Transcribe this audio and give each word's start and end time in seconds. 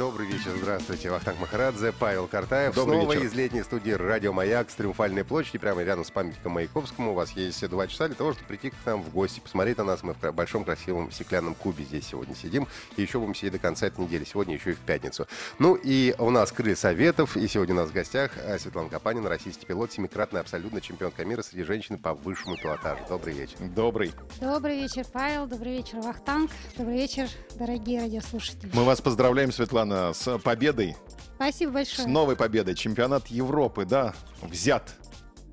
Добрый 0.00 0.28
вечер, 0.28 0.52
здравствуйте. 0.56 1.10
Вахтанг 1.10 1.38
Махарадзе, 1.40 1.92
Павел 1.92 2.26
Картаев. 2.26 2.74
Добрый 2.74 3.00
Снова 3.00 3.12
вечер. 3.12 3.26
из 3.26 3.34
летней 3.34 3.62
студии 3.62 3.90
«Радио 3.90 4.32
Маяк» 4.32 4.70
с 4.70 4.74
Триумфальной 4.74 5.24
площади, 5.24 5.58
прямо 5.58 5.82
рядом 5.82 6.06
с 6.06 6.10
памятником 6.10 6.52
Маяковскому. 6.52 7.10
У 7.10 7.14
вас 7.14 7.32
есть 7.32 7.68
два 7.68 7.86
часа 7.86 8.06
для 8.06 8.16
того, 8.16 8.32
чтобы 8.32 8.48
прийти 8.48 8.70
к 8.70 8.74
нам 8.86 9.02
в 9.02 9.10
гости, 9.10 9.40
посмотреть 9.40 9.76
на 9.76 9.84
нас. 9.84 10.02
Мы 10.02 10.14
в 10.14 10.32
большом 10.32 10.64
красивом 10.64 11.12
стеклянном 11.12 11.54
кубе 11.54 11.84
здесь 11.84 12.06
сегодня 12.06 12.34
сидим. 12.34 12.66
И 12.96 13.02
еще 13.02 13.18
будем 13.18 13.34
сидеть 13.34 13.52
до 13.52 13.58
конца 13.58 13.88
этой 13.88 14.00
недели. 14.00 14.24
Сегодня 14.24 14.54
еще 14.54 14.70
и 14.70 14.72
в 14.72 14.78
пятницу. 14.78 15.26
Ну 15.58 15.74
и 15.74 16.14
у 16.16 16.30
нас 16.30 16.50
крылья 16.50 16.76
советов. 16.76 17.36
И 17.36 17.46
сегодня 17.46 17.74
у 17.74 17.78
нас 17.80 17.90
в 17.90 17.92
гостях 17.92 18.30
э, 18.36 18.58
Светлана 18.58 18.88
Капанина, 18.88 19.28
российский 19.28 19.66
пилот, 19.66 19.92
семикратный 19.92 20.40
абсолютно 20.40 20.80
чемпионка 20.80 21.26
мира 21.26 21.42
среди 21.42 21.64
женщин 21.64 21.98
по 21.98 22.14
высшему 22.14 22.56
пилотажу. 22.56 23.02
Добрый 23.06 23.34
вечер. 23.34 23.58
Добрый. 23.58 24.14
Добрый 24.40 24.80
вечер, 24.80 25.04
Павел. 25.12 25.46
Добрый 25.46 25.76
вечер, 25.76 25.98
Вахтанг. 26.00 26.50
Добрый 26.78 26.96
вечер, 26.96 27.28
дорогие 27.56 28.00
радиослушатели. 28.00 28.70
Мы 28.72 28.84
вас 28.84 29.02
поздравляем, 29.02 29.52
Светлана, 29.52 29.89
с 29.90 30.38
победой, 30.38 30.96
Спасибо 31.36 31.70
с 31.70 31.72
большое. 31.72 32.08
новой 32.08 32.36
победой. 32.36 32.74
Чемпионат 32.74 33.28
Европы, 33.28 33.84
да, 33.84 34.14
взят. 34.42 34.94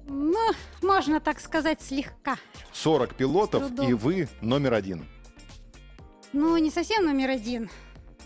Ну, 0.08 0.52
можно 0.82 1.20
так 1.20 1.40
сказать, 1.40 1.82
слегка. 1.82 2.38
40 2.74 3.16
пилотов, 3.16 3.72
и 3.82 3.94
вы 3.94 4.30
номер 4.42 4.74
один. 4.74 5.06
Ну, 6.34 6.58
не 6.58 6.70
совсем 6.72 7.06
номер 7.06 7.30
один. 7.32 7.70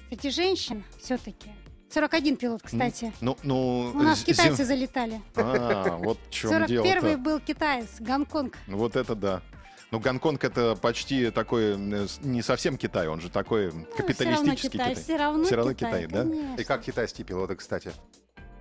Среди 0.09 0.29
женщин 0.29 0.83
все-таки. 0.99 1.51
41 1.89 2.37
пилот, 2.37 2.61
кстати. 2.63 3.13
Ну, 3.21 3.37
ну... 3.43 3.91
У 3.93 4.01
нас 4.01 4.23
китайцы 4.23 4.63
зим- 4.63 4.65
залетали. 4.65 5.21
А, 5.35 5.97
вот 5.97 6.17
в 6.29 6.31
чем 6.31 6.51
41-й 6.51 6.67
дело-то. 6.67 7.17
был 7.17 7.39
китаец, 7.39 7.89
Гонконг. 7.99 8.57
Вот 8.67 8.95
это 8.95 9.13
да. 9.13 9.41
Ну, 9.91 9.99
Гонконг 9.99 10.41
это 10.45 10.75
почти 10.75 11.31
такой, 11.31 11.75
не 11.77 12.41
совсем 12.41 12.77
Китай, 12.77 13.09
он 13.09 13.19
же 13.19 13.29
такой 13.29 13.73
Ну, 13.73 13.85
капиталистический 13.97 14.69
все 14.69 14.77
равно 14.77 14.85
Китай. 14.85 14.89
Китай. 14.91 15.03
Все 15.03 15.17
равно, 15.17 15.43
Всё 15.43 15.55
равно 15.57 15.73
Китай, 15.73 16.03
Китай, 16.05 16.07
да? 16.07 16.29
конечно. 16.29 16.61
И 16.61 16.63
как 16.63 16.81
китайские 16.81 17.25
пилоты, 17.25 17.55
кстати? 17.55 17.91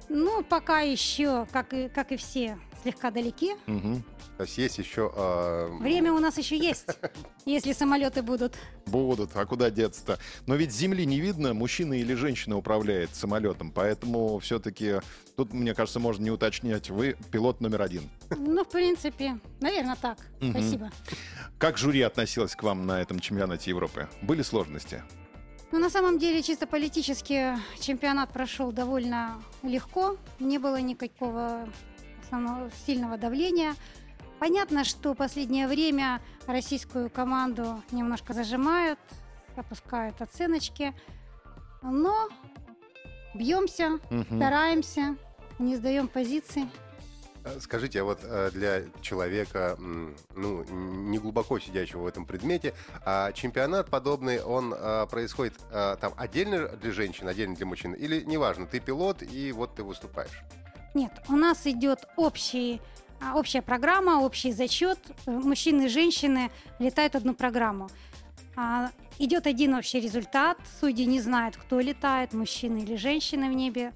Ну, 0.09 0.43
пока 0.43 0.81
еще, 0.81 1.47
как 1.53 1.73
и, 1.73 1.89
как 1.89 2.11
и 2.11 2.17
все, 2.17 2.59
слегка 2.83 3.11
далеки. 3.11 3.55
Мгм. 3.67 4.03
То 4.37 4.45
есть 4.45 4.57
есть 4.59 4.79
еще... 4.79 5.13
э, 5.15 5.69
Время 5.81 6.13
у 6.13 6.19
нас 6.19 6.39
еще 6.39 6.57
есть, 6.57 6.87
если 7.45 7.73
самолеты 7.73 8.23
будут. 8.23 8.57
Будут, 8.87 9.31
а 9.37 9.45
куда 9.47 9.71
деться-то? 9.71 10.19
Но 10.47 10.55
ведь 10.55 10.73
земли 10.73 11.05
не 11.05 11.21
видно, 11.21 11.53
мужчина 11.55 11.95
или 11.95 12.15
женщина 12.15 12.57
управляет 12.57 13.15
самолетом, 13.15 13.71
поэтому 13.71 14.39
все-таки 14.39 15.01
тут, 15.37 15.53
мне 15.53 15.75
кажется, 15.75 16.01
можно 16.01 16.23
не 16.25 16.31
уточнять, 16.31 16.91
вы 16.91 17.17
пилот 17.31 17.61
номер 17.61 17.83
один. 17.83 18.09
Ну, 18.31 18.65
в 18.65 18.69
принципе, 18.69 19.39
наверное, 19.61 19.97
так. 20.01 20.19
Спасибо. 20.39 20.91
Как 21.59 21.77
жюри 21.77 22.01
относилось 22.03 22.57
к 22.57 22.63
вам 22.63 22.87
на 22.87 23.03
этом 23.03 23.21
чемпионате 23.21 23.71
Европы? 23.71 24.09
Были 24.23 24.43
сложности? 24.43 25.03
Ну, 25.73 25.79
на 25.79 25.89
самом 25.91 26.19
деле, 26.19 26.43
чисто 26.43 26.67
политически 26.67 27.55
чемпионат 27.81 28.33
прошел 28.33 28.73
довольно 28.73 29.41
легко. 29.63 30.17
Не 30.41 30.59
было 30.59 30.81
никакого 30.81 31.69
основного 32.31 32.71
сильного 32.87 33.19
давления. 33.19 33.75
Понятно, 34.39 34.85
что 34.85 35.15
последнее 35.15 35.67
время 35.67 36.23
российскую 36.47 37.11
команду 37.11 37.83
немножко 37.91 38.33
зажимают, 38.33 38.99
опускают 39.57 40.23
оценочки. 40.23 40.95
Но 41.83 42.29
бьемся, 43.35 43.99
Мгм. 44.11 44.37
стараемся, 44.37 45.17
не 45.59 45.77
сдаем 45.77 46.07
позиции. 46.09 46.69
Э, 47.45 47.59
Скажите, 47.61 48.01
а 48.03 48.05
вот 48.05 48.21
э, 48.23 48.51
для 48.53 48.85
человека, 49.03 49.77
ну, 49.79 50.65
не 50.71 51.19
глубоко 51.19 51.59
сидящего 51.59 52.03
в 52.03 52.07
этом 52.07 52.25
предмете, 52.27 52.75
а 53.05 53.33
чемпионат 53.33 53.91
подобный, 53.91 54.41
он 54.43 54.73
э, 54.73 55.07
происходит 55.11 55.55
там 55.71 56.13
отдельно 56.17 56.69
для 56.69 56.93
женщин, 56.93 57.27
отдельно 57.29 57.57
для 57.57 57.67
мужчин, 57.67 57.93
или 57.95 58.23
неважно, 58.23 58.67
ты 58.67 58.79
пилот 58.79 59.23
и 59.23 59.53
вот 59.53 59.75
ты 59.75 59.83
выступаешь? 59.83 60.43
Нет, 60.95 61.13
у 61.29 61.37
нас 61.37 61.67
идет 61.67 62.07
общий, 62.17 62.81
а, 63.21 63.37
общая 63.37 63.63
программа, 63.63 64.21
общий 64.21 64.53
зачет. 64.53 64.99
Мужчины 65.27 65.87
и 65.87 65.89
женщины 65.89 66.51
летают 66.79 67.15
одну 67.17 67.35
программу. 67.35 67.89
А, 68.57 68.91
Идет 69.19 69.47
один 69.47 69.75
общий 69.75 70.01
результат. 70.01 70.57
Судьи 70.81 71.05
не 71.05 71.21
знают, 71.21 71.55
кто 71.59 71.79
летает, 71.79 72.33
мужчины 72.33 72.79
или 72.79 72.97
женщины 72.97 73.51
в 73.51 73.53
небе. 73.53 73.93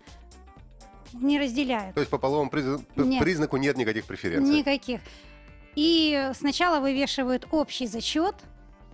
Не 1.15 1.38
разделяют. 1.41 1.94
То 1.94 2.00
есть 2.00 2.10
по 2.10 2.19
половому 2.19 2.50
призна- 2.50 2.78
п- 2.94 3.04
Нет. 3.04 3.22
признаку 3.22 3.56
нет 3.56 3.78
никаких 3.78 4.04
преференций? 4.04 4.54
Никаких. 4.59 5.00
И 5.77 6.31
сначала 6.34 6.81
вывешивают 6.81 7.47
общий 7.53 7.87
зачет, 7.87 8.34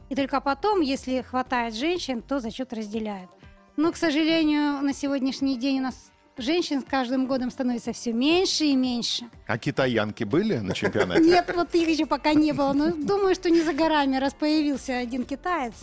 и 0.08 0.14
только 0.14 0.40
потом, 0.40 0.82
если 0.82 1.22
хватает 1.22 1.74
женщин, 1.74 2.22
то 2.22 2.38
зачет 2.38 2.72
разделяют. 2.72 3.30
Но, 3.76 3.90
к 3.90 3.96
сожалению, 3.96 4.80
на 4.82 4.92
сегодняшний 4.92 5.58
день 5.58 5.80
у 5.80 5.82
нас 5.82 6.12
женщин 6.40 6.80
с 6.80 6.84
каждым 6.84 7.26
годом 7.26 7.50
становится 7.50 7.92
все 7.92 8.12
меньше 8.12 8.64
и 8.64 8.76
меньше. 8.76 9.24
А 9.46 9.58
китаянки 9.58 10.24
были 10.24 10.56
на 10.58 10.74
чемпионате? 10.74 11.22
Нет, 11.22 11.52
вот 11.54 11.74
их 11.74 11.88
еще 11.88 12.06
пока 12.06 12.34
не 12.34 12.52
было. 12.52 12.72
Но 12.72 12.92
думаю, 12.92 13.34
что 13.34 13.50
не 13.50 13.62
за 13.62 13.72
горами, 13.72 14.16
раз 14.16 14.34
появился 14.34 14.96
один 14.98 15.24
китаец. 15.24 15.74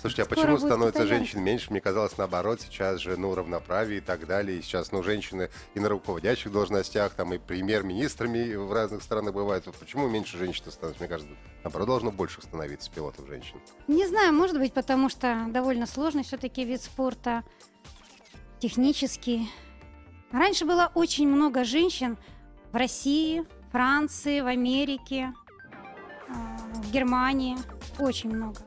Слушайте, 0.00 0.22
а 0.22 0.24
Скоро 0.24 0.36
почему 0.36 0.58
становится 0.58 1.06
женщин 1.06 1.42
меньше? 1.42 1.70
Мне 1.70 1.80
казалось 1.80 2.16
наоборот, 2.16 2.60
сейчас 2.60 3.00
же, 3.00 3.16
ну, 3.16 3.34
равноправие 3.34 3.98
и 3.98 4.00
так 4.00 4.26
далее. 4.26 4.58
И 4.58 4.62
сейчас, 4.62 4.92
ну, 4.92 5.02
женщины 5.02 5.50
и 5.74 5.80
на 5.80 5.88
руководящих 5.88 6.52
должностях, 6.52 7.14
там, 7.14 7.34
и 7.34 7.38
премьер-министрами 7.38 8.54
в 8.54 8.72
разных 8.72 9.02
странах 9.02 9.34
бывают. 9.34 9.66
Вот 9.66 9.74
Почему 9.74 10.08
меньше 10.08 10.38
женщин 10.38 10.70
становится? 10.70 11.02
Мне 11.02 11.08
кажется, 11.08 11.34
наоборот, 11.64 11.88
должно 11.88 12.12
больше 12.12 12.40
становиться 12.40 12.90
пилотов 12.90 13.26
женщин. 13.26 13.56
Не 13.88 14.06
знаю, 14.06 14.32
может 14.32 14.58
быть, 14.58 14.72
потому 14.72 15.08
что 15.08 15.46
довольно 15.48 15.86
сложный 15.86 16.22
все-таки 16.22 16.64
вид 16.64 16.80
спорта, 16.80 17.42
технический. 18.60 19.50
Раньше 20.34 20.64
было 20.64 20.90
очень 20.94 21.28
много 21.28 21.62
женщин 21.62 22.18
в 22.72 22.76
России, 22.76 23.44
Франции, 23.70 24.40
в 24.40 24.46
Америке, 24.48 25.32
а, 26.28 26.58
в 26.74 26.90
Германии. 26.90 27.56
Очень 28.00 28.34
много. 28.34 28.58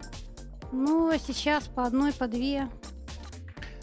Ну, 0.72 1.10
а 1.10 1.20
сейчас 1.20 1.66
по 1.68 1.84
одной, 1.84 2.14
по 2.14 2.28
две. 2.28 2.70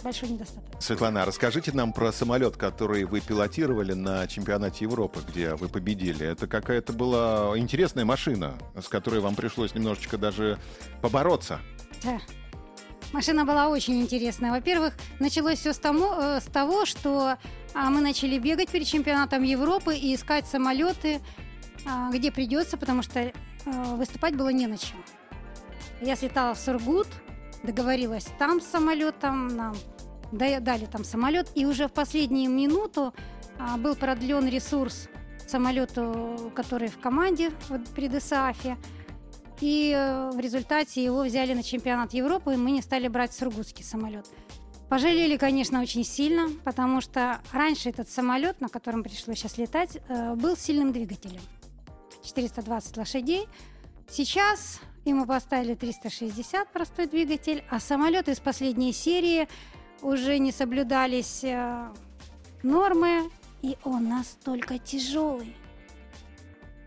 Большой 0.02 0.30
недостаток. 0.30 0.80
Светлана, 0.80 1.24
а 1.24 1.26
расскажите 1.26 1.72
нам 1.72 1.92
про 1.92 2.10
самолет, 2.10 2.56
который 2.56 3.04
вы 3.04 3.20
пилотировали 3.20 3.92
на 3.92 4.26
чемпионате 4.28 4.84
Европы, 4.84 5.20
где 5.28 5.54
вы 5.54 5.68
победили. 5.68 6.26
Это 6.26 6.46
какая-то 6.46 6.94
была 6.94 7.52
интересная 7.56 8.06
машина, 8.06 8.54
с 8.80 8.88
которой 8.88 9.20
вам 9.20 9.34
пришлось 9.34 9.74
немножечко 9.74 10.16
даже 10.16 10.58
побороться. 11.02 11.60
Да. 12.02 12.18
Машина 13.14 13.44
была 13.44 13.68
очень 13.68 14.00
интересная. 14.00 14.50
Во-первых, 14.50 14.92
началось 15.20 15.60
все 15.60 15.72
с, 15.72 15.78
тому- 15.78 16.14
э, 16.20 16.40
с 16.40 16.46
того, 16.46 16.84
что 16.84 17.36
а, 17.72 17.88
мы 17.88 18.00
начали 18.00 18.40
бегать 18.40 18.70
перед 18.70 18.88
чемпионатом 18.88 19.44
Европы 19.44 19.94
и 19.94 20.16
искать 20.16 20.48
самолеты, 20.48 21.20
а, 21.86 22.10
где 22.10 22.32
придется, 22.32 22.76
потому 22.76 23.02
что 23.02 23.20
э, 23.20 23.32
выступать 23.94 24.34
было 24.34 24.48
не 24.48 24.66
на 24.66 24.76
чем. 24.76 24.96
Я 26.00 26.16
слетала 26.16 26.54
в 26.54 26.58
Сургут, 26.58 27.06
договорилась 27.62 28.26
там 28.36 28.60
с 28.60 28.66
самолетом, 28.66 29.46
нам 29.46 29.76
да- 30.32 30.58
дали 30.58 30.86
там 30.86 31.04
самолет, 31.04 31.48
и 31.54 31.66
уже 31.66 31.86
в 31.86 31.92
последнюю 31.92 32.50
минуту 32.50 33.14
а, 33.60 33.76
был 33.76 33.94
продлен 33.94 34.48
ресурс 34.48 35.08
самолету, 35.46 36.50
который 36.56 36.88
в 36.88 36.98
команде 36.98 37.52
вот, 37.68 37.88
при 37.90 38.08
ДСАФе. 38.08 38.76
И 39.60 39.92
э, 39.96 40.30
в 40.30 40.38
результате 40.40 41.04
его 41.04 41.22
взяли 41.22 41.54
на 41.54 41.62
чемпионат 41.62 42.12
Европы, 42.12 42.54
и 42.54 42.56
мы 42.56 42.70
не 42.70 42.82
стали 42.82 43.08
брать 43.08 43.32
сургутский 43.32 43.84
самолет. 43.84 44.26
Пожалели, 44.88 45.36
конечно, 45.36 45.80
очень 45.80 46.04
сильно, 46.04 46.48
потому 46.64 47.00
что 47.00 47.40
раньше 47.52 47.88
этот 47.88 48.08
самолет, 48.08 48.60
на 48.60 48.68
котором 48.68 49.02
пришлось 49.02 49.38
сейчас 49.38 49.58
летать, 49.58 49.98
э, 50.08 50.34
был 50.34 50.56
сильным 50.56 50.92
двигателем. 50.92 51.40
420 52.22 52.96
лошадей. 52.96 53.48
Сейчас 54.10 54.80
ему 55.04 55.26
поставили 55.26 55.74
360 55.74 56.72
простой 56.72 57.06
двигатель, 57.06 57.64
а 57.70 57.80
самолеты 57.80 58.32
из 58.32 58.40
последней 58.40 58.92
серии 58.92 59.48
уже 60.02 60.38
не 60.38 60.52
соблюдались 60.52 61.42
э, 61.44 61.88
нормы, 62.62 63.30
и 63.62 63.76
он 63.84 64.08
настолько 64.08 64.78
тяжелый, 64.78 65.56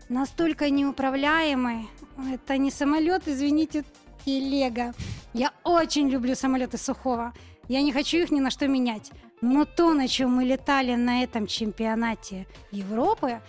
настолько 0.08 0.70
неуправляемый. 0.70 1.88
Это 2.32 2.58
не 2.58 2.70
самолет, 2.70 3.22
извините, 3.26 3.84
телега. 4.24 4.94
Я 5.34 5.52
очень 5.64 6.08
люблю 6.08 6.34
самолеты 6.34 6.78
Сухого. 6.78 7.32
Я 7.68 7.82
не 7.82 7.92
хочу 7.92 8.18
их 8.18 8.30
ни 8.30 8.40
на 8.40 8.50
что 8.50 8.66
менять. 8.66 9.10
Но 9.40 9.64
то, 9.64 9.94
на 9.94 10.08
чем 10.08 10.34
мы 10.34 10.44
летали 10.44 10.94
на 10.94 11.22
этом 11.22 11.46
чемпионате 11.46 12.46
Европы, 12.72 13.40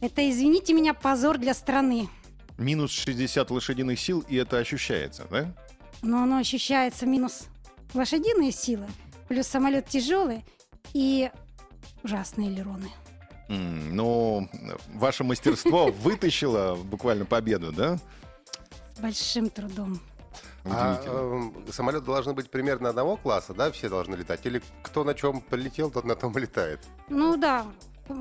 Это, 0.00 0.28
извините 0.30 0.74
меня, 0.74 0.94
позор 0.94 1.38
для 1.38 1.54
страны. 1.54 2.08
Минус 2.56 2.92
60 2.92 3.50
лошадиных 3.50 3.98
сил, 3.98 4.24
и 4.28 4.36
это 4.36 4.58
ощущается, 4.58 5.26
да? 5.30 5.52
Но 6.02 6.22
оно 6.22 6.36
ощущается 6.36 7.04
минус 7.04 7.48
лошадиные 7.94 8.52
силы, 8.52 8.86
плюс 9.28 9.48
самолет 9.48 9.86
тяжелый 9.86 10.44
и 10.92 11.30
ужасные 12.04 12.48
элероны. 12.48 12.90
Ну, 13.48 14.48
ваше 14.94 15.24
мастерство 15.24 15.86
вытащило 16.02 16.74
буквально 16.76 17.24
победу, 17.24 17.72
да? 17.72 17.98
С 18.94 19.00
большим 19.00 19.48
трудом. 19.48 20.00
А 20.64 21.00
эм, 21.06 21.54
самолеты 21.72 22.04
должны 22.04 22.34
быть 22.34 22.50
примерно 22.50 22.90
одного 22.90 23.16
класса, 23.16 23.54
да, 23.54 23.70
все 23.72 23.88
должны 23.88 24.16
летать? 24.16 24.44
Или 24.44 24.60
кто 24.82 25.02
на 25.02 25.14
чем 25.14 25.40
полетел, 25.40 25.90
тот 25.90 26.04
на 26.04 26.14
том 26.14 26.36
и 26.36 26.40
летает? 26.40 26.80
Ну 27.08 27.36
да, 27.38 27.64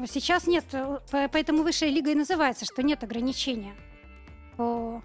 сейчас 0.10 0.48
нет, 0.48 0.64
э, 0.72 1.00
по- 1.12 1.28
поэтому 1.28 1.64
высшая 1.64 1.90
лига 1.90 2.12
и 2.12 2.16
называется, 2.16 2.64
что 2.64 2.84
нет 2.84 3.04
ограничения. 3.04 3.76
По- 4.56 5.02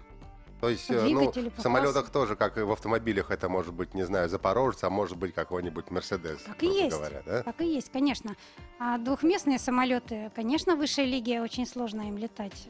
То 0.63 0.69
есть, 0.69 0.89
э, 0.89 0.93
ну, 0.93 1.19
двигателю, 1.19 1.49
в 1.49 1.55
по 1.55 1.61
самолетах 1.61 2.09
тоже, 2.09 2.37
как 2.37 2.57
и 2.57 2.61
в 2.61 2.71
автомобилях, 2.71 3.31
это 3.31 3.49
может 3.49 3.73
быть, 3.73 3.93
не 3.93 4.03
знаю, 4.05 4.29
Запорожец, 4.29 4.81
а 4.85 4.89
может 4.89 5.17
быть 5.17 5.33
какой-нибудь 5.33 5.91
Мерседес, 5.91 6.41
Так 6.43 6.63
и 6.63 6.67
есть. 6.67 6.95
говоря, 6.95 7.21
да? 7.25 7.43
Так 7.43 7.59
и 7.59 7.65
есть, 7.65 7.91
конечно. 7.91 8.37
А 8.79 8.97
двухместные 8.97 9.59
самолеты, 9.59 10.31
конечно, 10.33 10.77
в 10.77 10.79
высшей 10.79 11.05
лиге 11.05 11.41
очень 11.41 11.67
сложно 11.67 12.03
им 12.07 12.17
летать. 12.17 12.69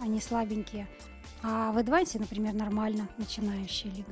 Они 0.00 0.20
слабенькие. 0.20 0.88
А 1.44 1.70
в 1.70 1.78
Эдвансе, 1.78 2.18
например, 2.18 2.54
нормально 2.54 3.06
начинающая 3.18 3.92
лига. 3.92 4.10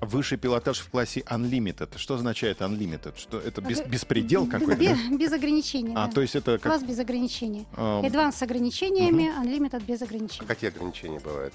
Высший 0.00 0.38
пилотаж 0.38 0.78
в 0.80 0.90
классе 0.90 1.20
Unlimited. 1.28 1.98
Что 1.98 2.14
означает 2.14 2.60
Unlimited? 2.60 3.16
Что 3.16 3.38
это 3.38 3.60
бес- 3.60 3.80
Э, 3.80 3.88
беспредел 3.88 4.46
какой-то? 4.46 4.74
бе- 4.76 4.94
да? 5.10 5.16
Без 5.16 5.32
ограничений, 5.32 5.92
А, 5.96 6.06
да. 6.06 6.12
то 6.12 6.20
есть 6.20 6.34
это 6.36 6.58
как... 6.58 6.72
Класс 6.72 6.82
без 6.82 6.98
ограничений. 7.00 7.66
а, 7.76 8.00
Эдванс 8.04 8.36
с 8.36 8.42
ограничениями, 8.42 9.30
Unlimited 9.40 9.84
без 9.84 10.02
ограничений. 10.02 10.46
Какие 10.46 10.70
ограничения 10.70 11.18
бывают? 11.20 11.52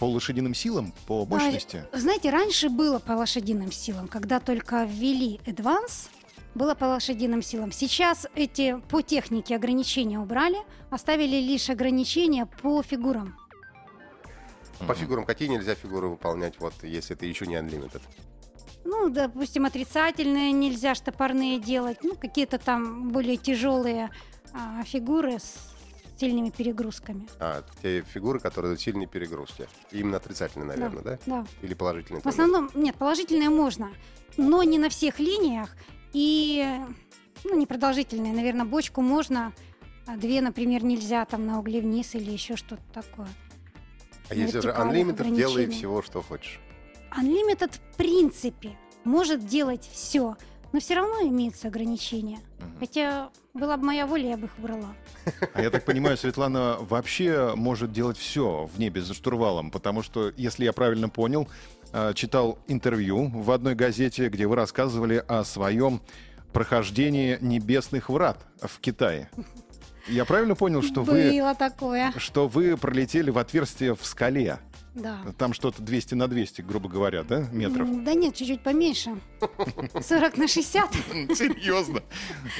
По 0.00 0.06
лошадиным 0.06 0.54
силам, 0.54 0.92
по 1.06 1.26
мощности? 1.26 1.84
Знаете, 1.92 2.30
раньше 2.30 2.70
было 2.70 2.98
по 2.98 3.12
лошадиным 3.12 3.70
силам, 3.70 4.08
когда 4.08 4.40
только 4.40 4.84
ввели 4.84 5.38
Advance, 5.44 6.08
было 6.54 6.74
по 6.74 6.86
лошадиным 6.86 7.42
силам. 7.42 7.70
Сейчас 7.70 8.26
эти 8.34 8.80
по 8.88 9.02
технике 9.02 9.54
ограничения 9.54 10.18
убрали, 10.18 10.56
оставили 10.88 11.36
лишь 11.36 11.68
ограничения 11.68 12.46
по 12.46 12.82
фигурам. 12.82 13.36
По 14.88 14.94
фигурам 14.94 15.26
какие 15.26 15.48
нельзя 15.48 15.74
фигуры 15.74 16.08
выполнять, 16.08 16.54
вот 16.58 16.72
если 16.82 17.14
это 17.14 17.26
еще 17.26 17.46
не 17.46 17.56
Unlimited? 17.56 18.00
Ну, 18.84 19.10
допустим, 19.10 19.66
отрицательные 19.66 20.52
нельзя 20.52 20.94
штопорные 20.94 21.60
делать, 21.60 21.98
ну, 22.02 22.16
какие-то 22.16 22.56
там 22.56 23.10
более 23.10 23.36
тяжелые 23.36 24.08
а, 24.54 24.82
фигуры 24.84 25.38
с 25.38 25.56
сильными 26.20 26.50
перегрузками. 26.50 27.26
А, 27.38 27.64
те 27.82 28.02
фигуры, 28.02 28.40
которые 28.40 28.76
сильные 28.76 29.08
перегрузки. 29.08 29.66
Именно 29.90 30.18
отрицательные, 30.18 30.66
наверное, 30.66 31.02
да? 31.02 31.18
Да. 31.26 31.46
Или 31.62 31.74
положительные? 31.74 32.20
В 32.20 32.24
тоже? 32.24 32.34
основном, 32.34 32.70
нет, 32.74 32.94
положительные 32.96 33.48
можно, 33.48 33.90
но 34.36 34.62
не 34.62 34.78
на 34.78 34.90
всех 34.90 35.18
линиях. 35.18 35.74
И, 36.12 36.78
ну, 37.44 37.58
непродолжительные, 37.58 38.34
наверное, 38.34 38.66
бочку 38.66 39.00
можно, 39.00 39.52
а 40.06 40.16
две, 40.16 40.42
например, 40.42 40.84
нельзя 40.84 41.24
там 41.24 41.46
на 41.46 41.58
угле 41.58 41.80
вниз 41.80 42.14
или 42.14 42.30
еще 42.30 42.56
что-то 42.56 42.82
такое. 42.92 43.28
А 44.28 44.34
если 44.34 44.60
же 44.60 44.68
Unlimited, 44.68 45.34
делай 45.34 45.68
всего, 45.68 46.02
что 46.02 46.22
хочешь. 46.22 46.60
Unlimited, 47.16 47.72
в 47.92 47.96
принципе, 47.96 48.76
может 49.04 49.46
делать 49.46 49.88
все, 49.90 50.36
но 50.72 50.80
все 50.80 50.94
равно 50.94 51.22
имеются 51.22 51.68
ограничения. 51.68 52.38
Мгм. 52.58 52.78
Хотя 52.78 53.30
была 53.54 53.76
бы 53.76 53.84
моя 53.84 54.06
воля, 54.06 54.30
я 54.30 54.36
бы 54.36 54.46
их 54.46 54.58
убрала. 54.58 54.94
А 55.54 55.62
я 55.62 55.70
так 55.70 55.84
понимаю, 55.84 56.16
Светлана 56.16 56.76
вообще 56.80 57.54
может 57.56 57.92
делать 57.92 58.16
все 58.16 58.68
в 58.72 58.78
небе 58.78 59.02
за 59.02 59.14
штурвалом, 59.14 59.70
потому 59.70 60.02
что, 60.02 60.32
если 60.36 60.64
я 60.64 60.72
правильно 60.72 61.08
понял, 61.08 61.48
э, 61.92 62.12
читал 62.14 62.58
интервью 62.68 63.28
в 63.28 63.50
одной 63.50 63.74
газете, 63.74 64.28
где 64.28 64.46
вы 64.46 64.56
рассказывали 64.56 65.24
о 65.26 65.44
своем 65.44 66.00
прохождении 66.52 67.38
небесных 67.40 68.08
врат 68.08 68.44
в 68.60 68.80
Китае. 68.80 69.30
Я 70.08 70.24
правильно 70.24 70.54
понял, 70.56 70.82
что 70.82 71.02
вы, 71.02 71.30
Было 71.30 71.54
такое, 71.54 72.12
что 72.16 72.48
вы 72.48 72.76
пролетели 72.76 73.30
в 73.30 73.38
отверстие 73.38 73.94
в 73.94 74.04
скале? 74.04 74.58
Да. 74.94 75.18
Там 75.38 75.52
что-то 75.54 75.82
200 75.82 76.14
на 76.14 76.26
200, 76.28 76.62
грубо 76.62 76.88
говоря, 76.88 77.22
да, 77.22 77.46
метров? 77.52 77.88
Да 78.04 78.14
нет, 78.14 78.34
чуть-чуть 78.34 78.62
поменьше. 78.62 79.18
40 80.00 80.36
на 80.36 80.48
60. 80.48 80.92
Серьезно? 81.34 82.02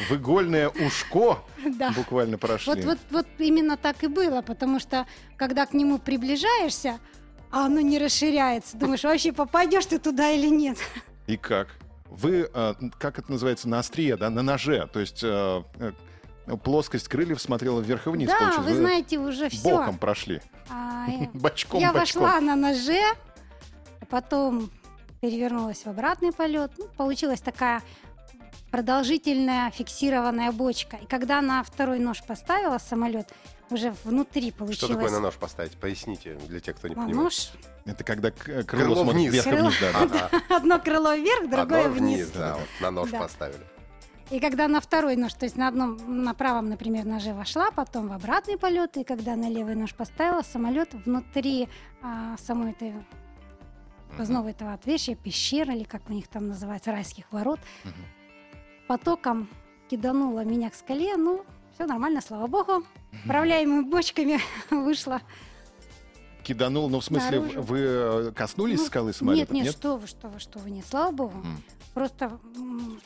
В 0.08 0.14
игольное 0.14 0.68
ушко 0.68 1.38
Да. 1.78 1.90
буквально 1.90 2.38
прошли. 2.38 2.74
Вот, 2.74 2.84
вот, 2.84 2.98
вот 3.10 3.26
именно 3.38 3.76
так 3.76 4.02
и 4.04 4.06
было, 4.06 4.42
потому 4.42 4.78
что 4.80 5.06
когда 5.36 5.66
к 5.66 5.72
нему 5.74 5.98
приближаешься, 5.98 6.98
а 7.50 7.66
оно 7.66 7.80
не 7.80 7.98
расширяется, 7.98 8.76
думаешь, 8.76 9.02
вообще 9.02 9.32
попадешь 9.32 9.86
ты 9.86 9.98
туда 9.98 10.30
или 10.30 10.46
нет? 10.48 10.78
И 11.26 11.36
как? 11.36 11.68
Вы, 12.08 12.48
э, 12.52 12.74
как 12.98 13.18
это 13.18 13.30
называется, 13.30 13.68
на 13.68 13.78
острие, 13.80 14.16
да, 14.16 14.30
на 14.30 14.42
ноже, 14.42 14.88
то 14.92 14.98
есть 15.00 15.20
э, 15.22 15.62
э, 15.78 15.92
плоскость 16.62 17.08
крыльев 17.08 17.40
смотрела 17.40 17.80
вверх 17.80 18.06
и 18.06 18.10
вниз. 18.10 18.28
да, 18.28 18.36
получается. 18.38 18.62
вы 18.70 18.76
знаете, 18.76 19.18
уже 19.18 19.48
все. 19.48 19.62
боком 19.62 19.96
прошли, 19.98 20.40
бочком, 21.34 21.80
я 21.80 21.92
бочком. 21.92 22.22
вошла 22.22 22.40
на 22.40 22.56
ноже, 22.56 23.00
а 24.00 24.04
потом 24.06 24.70
перевернулась 25.20 25.84
в 25.84 25.88
обратный 25.88 26.32
полет. 26.32 26.72
Ну, 26.78 26.86
получилась 26.96 27.40
такая 27.40 27.82
продолжительная 28.70 29.70
фиксированная 29.70 30.52
бочка. 30.52 30.96
И 30.96 31.06
когда 31.06 31.40
на 31.40 31.62
второй 31.62 31.98
нож 31.98 32.22
поставила 32.22 32.78
самолет, 32.78 33.28
уже 33.70 33.94
внутри 34.04 34.50
получилось. 34.52 34.78
Что 34.84 34.94
такое 34.94 35.10
на 35.10 35.20
нож 35.20 35.34
поставить? 35.34 35.72
Поясните 35.76 36.34
для 36.48 36.60
тех, 36.60 36.76
кто 36.76 36.88
не 36.88 36.94
А 36.94 36.96
понимает. 36.96 37.16
нож 37.16 37.50
Это 37.84 38.04
когда 38.04 38.28
э, 38.28 38.32
крыло, 38.32 38.62
Крыло 38.64 38.94
смотрит 39.02 39.14
вниз. 39.14 39.32
вверх 39.32 39.44
Крыло. 39.46 39.68
вниз, 39.68 39.78
да, 39.80 40.06
да. 40.30 40.30
Одно 40.56 40.78
крыло 40.78 41.14
вверх, 41.14 41.50
другое 41.50 41.84
Одно 41.86 41.94
вниз. 41.94 42.30
да, 42.30 42.54
вот 42.56 42.68
на 42.80 42.90
нож 42.90 43.10
Да. 43.10 43.18
поставили. 43.18 43.60
И 44.30 44.38
когда 44.38 44.68
на 44.68 44.80
второй 44.80 45.16
нож, 45.16 45.34
то 45.34 45.44
есть 45.44 45.56
на 45.56 45.66
одном, 45.66 45.98
на 46.24 46.34
правом, 46.34 46.68
например, 46.68 47.04
ноже 47.04 47.34
вошла, 47.34 47.70
потом 47.72 48.08
в 48.08 48.12
обратный 48.12 48.56
полет, 48.56 48.96
и 48.96 49.02
когда 49.02 49.34
на 49.34 49.48
левый 49.50 49.74
нож 49.74 49.92
поставила, 49.92 50.42
самолет 50.42 50.94
внутри 51.04 51.68
а, 52.00 52.36
самой 52.38 52.70
этой 52.70 52.94
сквозного 54.12 54.48
этого 54.48 54.72
отверстия, 54.72 55.16
пещеры, 55.16 55.74
или 55.74 55.84
как 55.84 56.08
у 56.08 56.12
них 56.12 56.28
там 56.28 56.46
называется, 56.48 56.92
райских 56.92 57.24
ворот, 57.32 57.58
Мгм. 57.84 57.94
потоком 58.86 59.48
киданула 59.88 60.44
меня 60.44 60.70
к 60.70 60.74
скале, 60.76 61.16
ну, 61.16 61.44
все 61.74 61.86
нормально, 61.86 62.20
слава 62.20 62.46
богу. 62.46 62.84
Управляемыми 63.24 63.82
бочками 63.88 64.38
вышла. 64.70 65.20
Киданул, 66.44 66.88
ну 66.88 67.00
в 67.00 67.04
смысле, 67.04 67.40
Наружу. 67.40 67.62
вы 67.62 67.78
э, 67.80 68.32
коснулись 68.32 68.78
Ну, 68.78 68.86
скалы 68.86 69.12
самолета? 69.12 69.52
Нет, 69.52 69.64
нет, 69.66 69.74
что 69.76 69.96
вы, 69.96 70.06
что 70.06 70.28
вы, 70.28 70.38
что 70.38 70.58
вы, 70.60 70.70
нет, 70.70 70.86
слава 70.86 71.10
богу. 71.10 71.38
М. 71.44 71.62
Просто 71.94 72.38
м, 72.56 73.00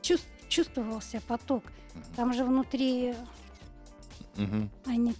чувс- 0.00 0.24
чувствовался 0.50 1.20
поток. 1.26 1.64
Там 2.16 2.34
же 2.34 2.44
внутри 2.44 3.14
Мгм. 4.36 4.70
они 4.84 5.14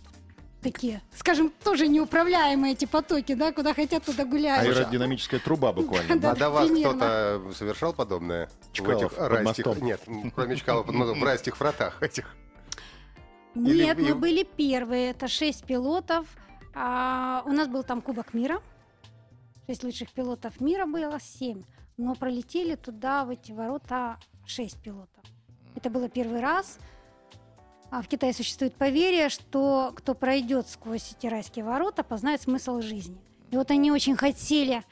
такие, 0.61 1.01
скажем, 1.15 1.51
тоже 1.65 1.89
неуправляемые 1.89 2.75
эти 2.75 2.85
потоки, 2.85 3.35
да, 3.35 3.53
куда 3.53 3.73
хотят, 3.73 4.05
туда 4.05 4.25
гуляют. 4.27 4.67
Аэродинамическая 4.69 5.41
труба 5.41 5.73
буквально. 5.73 6.19
Да, 6.19 6.33
а 6.33 6.37
до 6.37 6.51
вас 6.51 6.71
кто-то 6.71 7.43
совершал 7.55 7.95
подобное? 7.95 8.51
Чкалов 8.73 9.15
под 9.15 9.43
мостом. 9.43 9.79
Нет, 9.81 10.03
кроме 10.35 10.57
Чкалова, 10.57 10.85
под 10.85 10.95
мостом, 10.95 11.21
в 11.21 11.25
райских 11.25 11.59
вратах 11.59 12.03
этих. 12.03 12.37
Нет, 13.55 13.99
мы 13.99 14.15
были 14.15 14.45
первые, 14.45 15.11
это 15.11 15.29
шесть 15.29 15.65
пилотов. 15.65 16.27
А, 16.75 17.43
у 17.47 17.51
нас 17.51 17.67
был 17.67 17.83
там 17.83 18.01
Кубок 18.01 18.33
мира. 18.33 18.63
Шесть 19.67 19.83
лучших 19.83 20.13
пилотов 20.13 20.61
мира 20.61 20.87
было, 20.87 21.19
семь. 21.21 21.63
Но 21.97 22.15
пролетели 22.15 22.77
туда, 22.77 23.25
в 23.25 23.31
эти 23.31 23.51
ворота, 23.53 24.19
шесть 24.51 24.79
пилотов. 24.83 25.25
Это 25.77 25.91
было 25.91 26.09
первый 26.09 26.41
раз. 26.41 26.79
А 27.91 28.03
в 28.03 28.09
Китае 28.09 28.33
существует 28.33 28.75
поверье, 28.75 29.29
что 29.29 29.93
кто 29.97 30.15
пройдет 30.15 30.69
сквозь 30.69 31.13
эти 31.13 31.27
райские 31.27 31.65
ворота, 31.65 32.05
познает 32.05 32.43
смысл 32.43 32.81
жизни. 32.81 33.21
И 33.51 33.57
вот 33.57 33.71
они 33.71 33.91
очень 33.91 34.17
хотели 34.17 34.85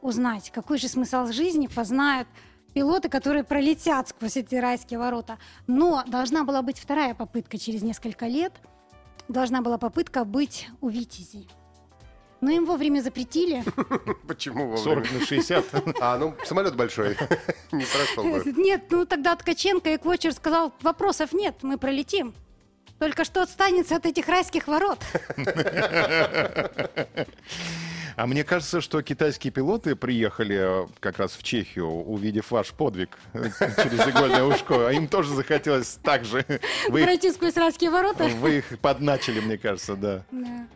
узнать, 0.00 0.50
какой 0.50 0.78
же 0.78 0.88
смысл 0.88 1.26
жизни 1.26 1.68
познают 1.68 2.26
пилоты, 2.74 3.08
которые 3.08 3.44
пролетят 3.44 4.08
сквозь 4.08 4.36
эти 4.36 4.56
райские 4.56 4.98
ворота. 4.98 5.38
Но 5.66 6.02
должна 6.06 6.42
была 6.44 6.62
быть 6.62 6.78
вторая 6.78 7.14
попытка 7.14 7.58
через 7.58 7.82
несколько 7.82 8.26
лет. 8.26 8.52
Должна 9.28 9.62
была 9.62 9.78
попытка 9.78 10.24
быть 10.24 10.68
у 10.80 10.88
Витязей. 10.88 11.48
Но 12.42 12.50
им 12.50 12.66
вовремя 12.66 13.00
запретили. 13.00 13.62
Почему 14.26 14.66
вовремя? 14.66 15.04
40 15.06 15.12
на 15.12 15.26
60. 15.26 15.64
А, 16.00 16.18
ну, 16.18 16.34
самолет 16.44 16.74
большой. 16.74 17.16
Не 17.72 17.84
прошел 17.84 18.24
бы. 18.24 18.42
Нет, 18.56 18.82
ну 18.90 19.06
тогда 19.06 19.36
Ткаченко 19.36 19.90
и 19.90 19.96
Квочер 19.96 20.32
сказал, 20.32 20.74
вопросов 20.82 21.32
нет, 21.32 21.54
мы 21.62 21.78
пролетим. 21.78 22.34
Только 22.98 23.24
что 23.24 23.42
отстанется 23.42 23.94
от 23.96 24.06
этих 24.06 24.28
райских 24.28 24.66
ворот. 24.66 24.98
А 28.14 28.26
мне 28.26 28.44
кажется, 28.44 28.82
что 28.82 29.00
китайские 29.00 29.50
пилоты 29.50 29.96
приехали 29.96 30.84
э, 30.84 30.86
как 31.00 31.18
раз 31.18 31.32
в 31.32 31.42
Чехию, 31.42 31.86
увидев 31.88 32.50
ваш 32.50 32.72
подвиг 32.72 33.18
э, 33.32 33.44
через 33.82 34.06
игольное 34.06 34.44
ушко. 34.44 34.86
А 34.86 34.92
им 34.92 35.08
тоже 35.08 35.34
захотелось 35.34 35.98
так 36.02 36.26
же. 36.26 36.44
Вы 36.90 37.04
Пройти 37.04 37.32
сквозь 37.32 37.56
райские 37.56 37.90
ворота. 37.90 38.24
вы 38.24 38.58
их 38.58 38.78
подначили, 38.80 39.40
мне 39.40 39.56
кажется, 39.56 39.96
да. 39.96 40.24
Да. 40.30 40.66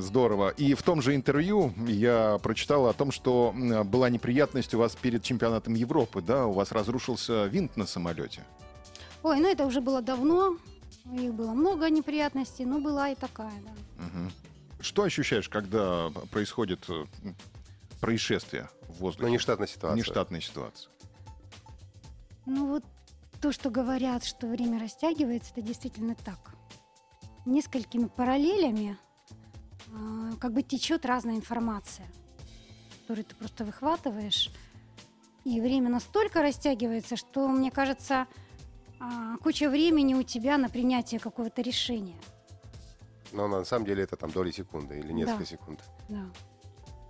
Здорово. 0.00 0.50
И 0.50 0.74
в 0.74 0.82
том 0.82 1.02
же 1.02 1.14
интервью 1.14 1.72
я 1.86 2.38
прочитал 2.42 2.86
о 2.86 2.92
том, 2.92 3.10
что 3.12 3.54
была 3.84 4.10
неприятность 4.10 4.74
у 4.74 4.78
вас 4.78 4.94
перед 4.96 5.22
чемпионатом 5.22 5.74
Европы, 5.74 6.22
да? 6.22 6.46
У 6.46 6.52
вас 6.52 6.72
разрушился 6.72 7.46
винт 7.46 7.76
на 7.76 7.86
самолете. 7.86 8.42
Ой, 9.22 9.40
ну 9.40 9.48
это 9.48 9.66
уже 9.66 9.80
было 9.80 10.02
давно. 10.02 10.56
Их 11.12 11.34
было 11.34 11.52
много 11.52 11.90
неприятностей, 11.90 12.64
но 12.64 12.78
была 12.78 13.10
и 13.10 13.14
такая, 13.14 13.52
да. 13.62 14.04
Мгм. 14.04 14.32
Что 14.80 15.02
ощущаешь, 15.02 15.48
когда 15.48 16.10
происходит 16.30 16.84
э, 16.88 17.04
происшествие 18.00 18.68
в 18.88 19.00
воздухе? 19.00 19.28
Ну, 19.28 19.34
нештатная 19.34 19.66
ситуация. 19.66 19.96
Нештатная 19.96 20.40
ситуация. 20.40 20.90
Ну 22.46 22.68
вот 22.68 22.84
то, 23.40 23.52
что 23.52 23.70
говорят, 23.70 24.24
что 24.24 24.46
время 24.46 24.78
растягивается, 24.78 25.52
это 25.52 25.62
действительно 25.62 26.14
так. 26.14 26.54
Несколькими 27.46 28.06
параллелями 28.06 28.96
как 30.40 30.52
бы 30.52 30.62
течет 30.62 31.04
разная 31.06 31.36
информация, 31.36 32.06
которую 33.02 33.24
ты 33.24 33.34
просто 33.34 33.64
выхватываешь. 33.64 34.50
И 35.44 35.60
время 35.60 35.90
настолько 35.90 36.42
растягивается, 36.42 37.16
что, 37.16 37.48
мне 37.48 37.70
кажется, 37.70 38.26
а, 38.98 39.36
куча 39.38 39.68
времени 39.68 40.14
у 40.14 40.22
тебя 40.22 40.56
на 40.58 40.68
принятие 40.68 41.20
какого-то 41.20 41.60
решения. 41.62 42.16
Но 43.32 43.48
на 43.48 43.64
самом 43.64 43.84
деле 43.84 44.04
это 44.04 44.16
там 44.16 44.30
доли 44.30 44.50
секунды 44.52 44.98
или 44.98 45.12
несколько 45.12 45.40
Да. 45.40 45.44
секунд. 45.46 45.80
Да. 46.08 46.24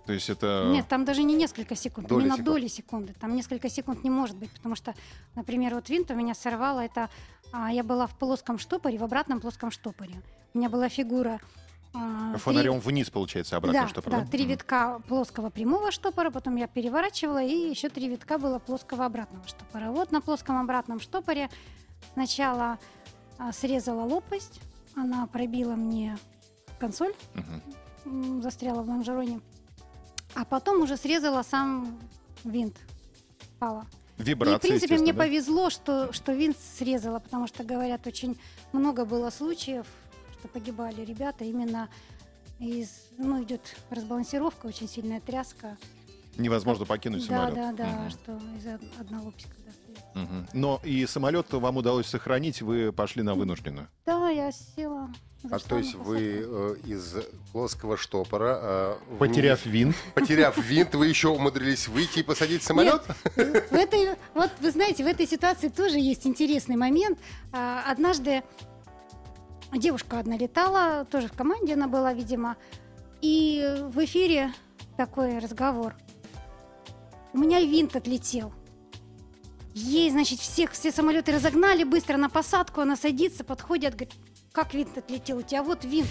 То 0.05 0.13
есть 0.13 0.29
это... 0.29 0.69
Нет, 0.71 0.87
там 0.87 1.03
даже 1.05 1.23
не 1.23 1.33
несколько 1.33 1.75
секунд, 1.75 2.07
Доли 2.07 2.23
именно 2.23 2.35
секунд. 2.35 2.45
доли 2.45 2.67
секунды. 2.67 3.13
Там 3.19 3.35
несколько 3.35 3.69
секунд 3.69 4.03
не 4.03 4.09
может 4.09 4.37
быть, 4.37 4.51
потому 4.51 4.75
что, 4.75 4.93
например, 5.35 5.73
вот 5.73 5.89
винт 5.89 6.11
у 6.11 6.15
меня 6.15 6.35
сорвало, 6.35 6.81
это 6.81 7.09
а, 7.51 7.71
я 7.71 7.83
была 7.83 8.05
в 8.05 8.15
плоском 8.17 8.59
штопоре, 8.59 8.97
в 8.99 9.03
обратном 9.03 9.39
плоском 9.39 9.71
штопоре. 9.71 10.21
У 10.53 10.57
меня 10.57 10.69
была 10.69 10.89
фигура... 10.89 11.39
а, 11.95 12.31
три- 12.31 12.39
Фонарем 12.39 12.79
вниз, 12.79 13.09
получается, 13.09 13.57
обратно, 13.57 13.81
да, 13.81 13.87
что 13.87 14.01
да, 14.09 14.25
три 14.25 14.45
витка 14.45 14.99
плоского 15.07 15.49
прямого 15.49 15.91
штопора, 15.91 16.29
потом 16.31 16.55
я 16.57 16.67
переворачивала, 16.67 17.41
и 17.41 17.69
еще 17.69 17.89
три 17.89 18.07
витка 18.09 18.37
было 18.37 18.59
плоского 18.59 19.05
обратного 19.05 19.47
штопора. 19.47 19.91
Вот 19.91 20.11
на 20.11 20.21
плоском 20.21 20.57
обратном 20.57 20.99
штопоре 20.99 21.49
сначала 22.13 22.77
а, 23.37 23.51
срезала 23.51 24.03
лопасть, 24.03 24.59
она 24.95 25.27
пробила 25.27 25.75
мне 25.75 26.17
консоль, 26.79 27.13
м, 28.05 28.41
застряла 28.41 28.81
в 28.83 28.89
лонжероне, 28.89 29.39
а 30.35 30.45
потом 30.45 30.81
уже 30.81 30.97
срезала 30.97 31.41
сам 31.43 31.97
винт, 32.43 32.77
пала. 33.59 33.85
Вибрация, 34.17 34.55
и, 34.55 34.57
в 34.57 34.61
принципе, 34.61 34.97
мне 34.97 35.11
да? 35.11 35.23
повезло, 35.23 35.69
что, 35.69 36.13
что 36.13 36.31
винт 36.31 36.57
срезала, 36.57 37.19
потому 37.19 37.47
что, 37.47 37.65
говорят, 37.65 38.07
очень 38.07 38.37
много 38.71 39.03
было 39.03 39.29
случаев, 39.29 39.85
что 40.45 40.47
погибали 40.47 41.01
ребята 41.03 41.43
именно 41.43 41.89
из... 42.59 42.89
Ну, 43.17 43.43
идет 43.43 43.61
разбалансировка, 43.89 44.67
очень 44.67 44.87
сильная 44.87 45.19
тряска. 45.19 45.77
Невозможно 46.37 46.85
покинуть 46.85 47.27
да, 47.27 47.47
самолет. 47.47 47.55
да, 47.55 47.73
да, 47.73 47.87
Мгм. 47.87 48.09
что 48.09 48.39
из 48.57 48.99
одного 48.99 49.31
пика. 49.31 49.55
Да. 50.13 50.21
Мгм. 50.21 50.47
Но 50.53 50.81
и 50.83 51.05
самолет 51.05 51.51
вам 51.51 51.77
удалось 51.77 52.07
сохранить, 52.07 52.61
вы 52.61 52.91
пошли 52.91 53.23
на 53.23 53.33
вынужденную. 53.35 53.87
да, 54.05 54.29
я 54.29 54.51
села. 54.51 55.09
А 55.51 55.59
то 55.59 55.77
есть 55.77 55.93
вы 55.93 56.43
э, 56.43 56.75
из 56.85 57.13
плоского 57.51 57.97
штопора, 57.97 58.59
э, 58.61 58.95
Потеряв 59.19 59.63
винт. 59.65 59.95
потеряв 60.15 60.57
винт, 60.57 60.95
вы 60.95 61.05
еще 61.07 61.27
умудрились 61.29 61.87
выйти 61.87 62.19
и 62.19 62.23
посадить 62.23 62.63
самолет? 62.63 63.03
В 63.35 63.37
этой, 63.73 64.15
вот 64.33 64.49
вы 64.59 64.71
знаете, 64.71 65.03
в 65.03 65.07
этой 65.07 65.27
ситуации 65.27 65.67
тоже 65.69 65.99
есть 65.99 66.25
интересный 66.25 66.77
момент. 66.77 67.19
А, 67.51 67.83
Однажды 67.91 68.41
девушка 69.73 70.19
одна 70.19 70.37
летала, 70.37 71.05
тоже 71.05 71.27
в 71.27 71.33
команде 71.33 71.73
она 71.73 71.87
была, 71.87 72.13
видимо, 72.13 72.55
и 73.21 73.75
в 73.89 74.03
эфире 74.05 74.53
такой 74.97 75.39
разговор. 75.39 75.95
У 77.33 77.37
меня 77.37 77.61
винт 77.61 77.95
отлетел. 77.95 78.53
Ей, 79.73 80.09
значит, 80.09 80.39
всех, 80.39 80.71
все 80.71 80.91
самолеты 80.91 81.33
разогнали 81.33 81.83
быстро 81.83 82.17
на 82.17 82.29
посадку, 82.29 82.81
она 82.81 82.95
садится, 82.95 83.43
подходит, 83.43 83.95
говорит, 83.95 84.13
как 84.53 84.73
винт 84.73 84.97
отлетел? 84.97 85.39
У 85.39 85.41
тебя 85.41 85.63
вот 85.63 85.83
винт. 85.83 86.07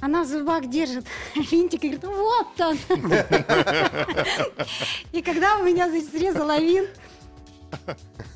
Она 0.00 0.24
в 0.24 0.26
зубах 0.26 0.68
держит 0.68 1.06
винтик 1.34 1.84
и 1.84 1.90
говорит, 1.90 2.04
вот 2.04 2.60
он. 2.60 2.78
И 5.12 5.22
когда 5.22 5.58
у 5.58 5.64
меня 5.64 5.88
значит, 5.88 6.10
срезала 6.10 6.58
винт, 6.58 6.90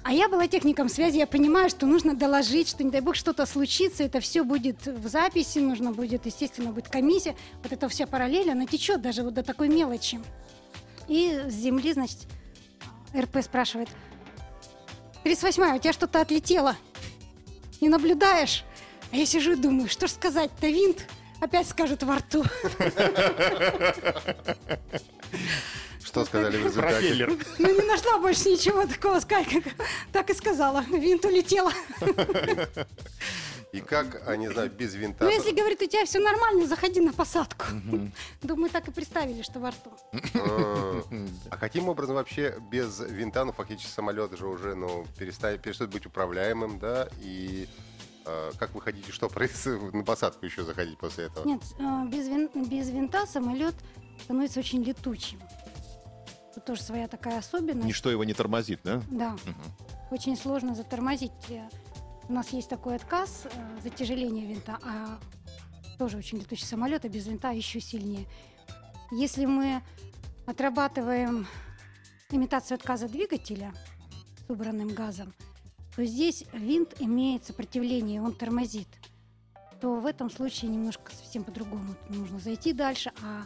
а 0.02 0.12
я 0.12 0.28
была 0.28 0.48
техником 0.48 0.88
связи, 0.88 1.18
я 1.18 1.26
понимаю, 1.26 1.70
что 1.70 1.86
нужно 1.86 2.14
доложить, 2.14 2.68
что 2.68 2.84
не 2.84 2.90
дай 2.90 3.00
бог 3.00 3.14
что-то 3.14 3.46
случится, 3.46 4.04
это 4.04 4.20
все 4.20 4.42
будет 4.42 4.86
в 4.86 5.08
записи, 5.08 5.58
нужно 5.58 5.92
будет, 5.92 6.26
естественно, 6.26 6.72
будет 6.72 6.88
комиссия. 6.88 7.36
Вот 7.62 7.72
это 7.72 7.88
вся 7.88 8.06
параллель, 8.06 8.50
она 8.50 8.66
течет 8.66 9.02
даже 9.02 9.22
вот 9.22 9.34
до 9.34 9.42
такой 9.42 9.68
мелочи. 9.68 10.20
И 11.08 11.42
с 11.48 11.54
земли, 11.54 11.92
значит, 11.92 12.18
РП 13.16 13.42
спрашивает, 13.42 13.88
38 15.24 15.76
у 15.76 15.78
тебя 15.78 15.92
что-то 15.92 16.20
отлетело, 16.20 16.76
не 17.80 17.88
наблюдаешь? 17.88 18.64
А 19.10 19.16
я 19.16 19.26
сижу 19.26 19.52
и 19.52 19.56
думаю, 19.56 19.88
что 19.88 20.06
ж 20.06 20.10
сказать-то, 20.10 20.68
винт 20.68 21.06
опять 21.40 21.68
скажут 21.68 22.02
во 22.02 22.16
рту. 22.16 22.44
Что 26.18 26.26
сказали 26.26 26.56
в 26.56 26.64
результате? 26.64 27.38
Ну, 27.58 27.80
не 27.80 27.86
нашла 27.86 28.18
больше 28.18 28.50
ничего 28.50 28.86
такого 28.86 29.20
как 29.20 29.46
так 30.12 30.30
и 30.30 30.34
сказала. 30.34 30.82
Винт 30.90 31.24
улетела. 31.24 31.72
И 33.72 33.80
как, 33.82 34.26
а, 34.26 34.34
не 34.36 34.48
знаю, 34.48 34.70
без 34.70 34.94
винта? 34.94 35.24
Ну, 35.24 35.30
если 35.30 35.52
говорит, 35.52 35.82
у 35.82 35.86
тебя 35.86 36.06
все 36.06 36.20
нормально, 36.20 36.66
заходи 36.66 37.00
на 37.00 37.12
посадку. 37.12 37.66
Думаю, 38.42 38.70
так 38.70 38.88
и 38.88 38.90
представили, 38.90 39.42
что 39.42 39.60
во 39.60 39.70
рту. 39.70 39.92
А, 40.34 41.02
А 41.50 41.56
каким 41.58 41.88
образом 41.88 42.14
вообще 42.14 42.58
без 42.70 42.98
винта, 43.00 43.44
ну, 43.44 43.52
фактически 43.52 43.90
самолет 43.90 44.36
же 44.38 44.46
уже, 44.46 44.74
ну, 44.74 45.06
перестает, 45.18 45.60
перестает 45.60 45.92
быть 45.92 46.06
управляемым, 46.06 46.78
да, 46.78 47.08
и 47.20 47.68
а, 48.24 48.52
как 48.58 48.74
вы 48.74 48.80
хотите, 48.80 49.12
что 49.12 49.28
происходит, 49.28 49.92
на 49.92 50.02
посадку 50.02 50.46
еще 50.46 50.64
заходить 50.64 50.98
после 50.98 51.24
этого? 51.26 51.46
Нет, 51.46 51.60
без, 52.10 52.26
вин- 52.26 52.68
без 52.68 52.88
винта 52.88 53.26
самолет 53.26 53.74
становится 54.24 54.60
очень 54.60 54.82
летучим. 54.82 55.40
Тут 56.58 56.64
тоже 56.64 56.82
своя 56.82 57.06
такая 57.06 57.38
особенность. 57.38 57.86
Ничто 57.86 58.10
его 58.10 58.24
не 58.24 58.34
тормозит, 58.34 58.80
да? 58.82 59.00
Да, 59.12 59.30
Мгм. 59.46 59.54
очень 60.10 60.36
сложно 60.36 60.74
затормозить. 60.74 61.30
Э, 61.50 61.68
У 62.28 62.32
нас 62.32 62.48
есть 62.50 62.68
такой 62.68 62.96
отказ, 62.96 63.44
э, 63.46 63.48
затяжеление 63.82 64.44
винта, 64.44 64.78
а 64.82 65.18
тоже 65.98 66.18
очень 66.18 66.38
летучий 66.38 66.66
самолет, 66.66 67.04
а 67.04 67.08
без 67.08 67.26
винта 67.28 67.52
еще 67.52 67.80
сильнее. 67.80 68.26
Если 69.12 69.46
мы 69.46 69.82
отрабатываем 70.46 71.46
имитацию 72.30 72.74
отказа 72.76 73.08
двигателя 73.08 73.72
с 74.46 74.50
убранным 74.50 74.88
газом, 74.88 75.32
то 75.94 76.04
здесь 76.04 76.44
винт 76.52 77.00
имеет 77.00 77.44
сопротивление, 77.46 78.20
он 78.20 78.34
тормозит. 78.34 78.88
То 79.80 79.94
в 80.00 80.06
этом 80.06 80.28
случае 80.28 80.70
немножко 80.72 81.12
совсем 81.14 81.44
по-другому. 81.44 81.94
Нужно 82.08 82.40
зайти 82.40 82.72
дальше, 82.72 83.12
а 83.22 83.44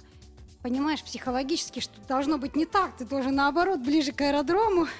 понимаешь 0.63 1.03
психологически, 1.03 1.81
что 1.81 2.01
должно 2.09 2.39
быть 2.39 2.57
не 2.57 2.67
так. 2.67 2.97
Ты 2.97 3.05
должен 3.05 3.35
наоборот 3.35 3.81
ближе 3.81 4.13
к 4.13 4.21
аэродрому. 4.21 4.87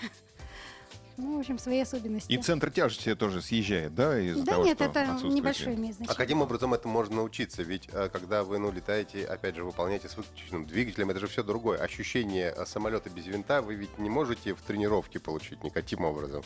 Ну, 1.19 1.37
в 1.37 1.41
общем, 1.41 1.59
свои 1.59 1.79
особенности. 1.79 2.33
И 2.33 2.39
центр 2.39 2.71
тяжести 2.71 3.15
тоже 3.15 3.43
съезжает, 3.43 3.95
да? 3.95 4.19
Из-за 4.19 4.45
Да 4.45 4.53
того, 4.53 4.65
нет, 4.65 4.79
что 4.79 4.85
это 4.85 5.05
небольшое 5.25 5.77
винт? 5.77 5.79
имеет 5.79 5.95
А 5.95 5.97
значение. 5.99 6.17
каким 6.17 6.43
образом 6.43 6.73
этому 6.73 6.95
можно 6.95 7.17
научиться? 7.17 7.63
Ведь 7.63 7.89
а, 7.93 8.09
когда 8.09 8.43
вы, 8.43 8.59
ну, 8.59 8.73
летаете, 8.73 9.27
опять 9.27 9.55
же, 9.55 9.63
выполняете 9.63 10.09
с 10.09 10.17
выключенным 10.17 10.65
двигателем, 10.65 11.11
это 11.11 11.21
же 11.21 11.27
все 11.27 11.43
другое. 11.45 11.79
Ощущение 11.79 12.49
а, 12.51 12.65
самолета 12.65 13.11
без 13.11 13.27
винта 13.27 13.61
вы 13.61 13.75
ведь 13.75 13.99
не 13.99 14.09
можете 14.09 14.55
в 14.55 14.63
тренировке 14.63 15.21
получить 15.21 15.63
никаким 15.63 16.07
образом. 16.07 16.43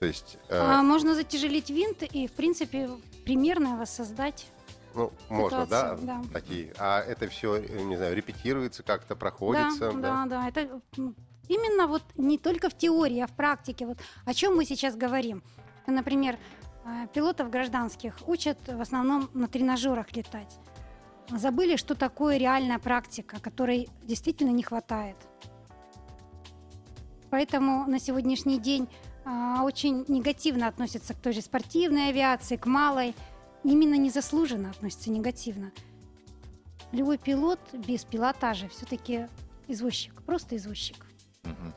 То 0.00 0.06
есть, 0.06 0.36
э, 0.48 0.56
А 0.56 0.82
можно 0.82 1.14
затяжелить 1.14 1.70
винт 1.70 2.02
и, 2.02 2.28
в 2.28 2.32
принципе, 2.32 2.90
примерно 3.24 3.78
воссоздать. 3.78 4.46
Ну, 4.94 5.12
можно, 5.28 5.66
да, 5.66 5.96
да. 6.00 6.22
такие. 6.32 6.72
А 6.78 7.00
это 7.00 7.28
все, 7.28 7.58
не 7.58 7.96
знаю, 7.96 8.14
репетируется 8.16 8.82
как-то, 8.82 9.16
проходится. 9.16 9.92
да, 9.92 10.24
да, 10.24 10.26
да. 10.26 10.48
Это 10.48 10.80
м, 10.96 11.14
именно 11.48 11.86
вот 11.86 12.02
не 12.16 12.38
только 12.38 12.68
в 12.68 12.76
теории, 12.76 13.20
а 13.20 13.26
в 13.26 13.32
практике. 13.32 13.86
Вот 13.86 13.98
о 14.24 14.34
чем 14.34 14.56
мы 14.56 14.64
сейчас 14.64 14.96
говорим. 14.96 15.42
Например, 15.86 16.38
э, 16.84 17.06
пилотов 17.12 17.50
гражданских 17.50 18.16
учат 18.26 18.58
в 18.66 18.80
основном 18.80 19.30
на 19.34 19.48
тренажерах 19.48 20.14
летать. 20.16 20.58
Забыли, 21.30 21.76
что 21.76 21.94
такое 21.94 22.38
реальная 22.38 22.78
практика, 22.78 23.40
которой 23.40 23.88
действительно 24.02 24.50
не 24.50 24.62
хватает. 24.62 25.16
Поэтому 27.30 27.86
на 27.86 28.00
сегодняшний 28.00 28.58
день 28.58 28.88
а, 29.24 29.62
очень 29.62 30.04
негативно 30.08 30.66
относятся 30.66 31.14
к 31.14 31.18
той 31.18 31.32
же 31.32 31.42
спортивной 31.42 32.08
авиации, 32.08 32.56
к 32.56 32.66
малой. 32.66 33.14
Именно 33.64 33.94
незаслуженно 33.96 34.70
относятся 34.70 35.10
негативно. 35.10 35.70
любой 36.92 37.18
пилот 37.18 37.60
без 37.72 38.04
пилотажа 38.04 38.68
все-таки 38.68 39.28
извозчик, 39.68 40.22
просто 40.22 40.56
извозчик. 40.56 41.06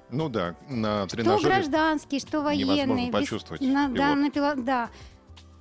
Ну 0.09 0.27
да, 0.29 0.55
на 0.69 1.07
Что 1.07 1.17
тренажере 1.17 1.45
гражданский, 1.49 2.19
что 2.19 2.41
военный. 2.41 3.07
без- 3.07 3.13
почувствовать 3.13 3.61
на- 3.61 3.89
да, 3.89 4.15
на 4.15 4.29
пило- 4.29 4.55
да. 4.61 4.89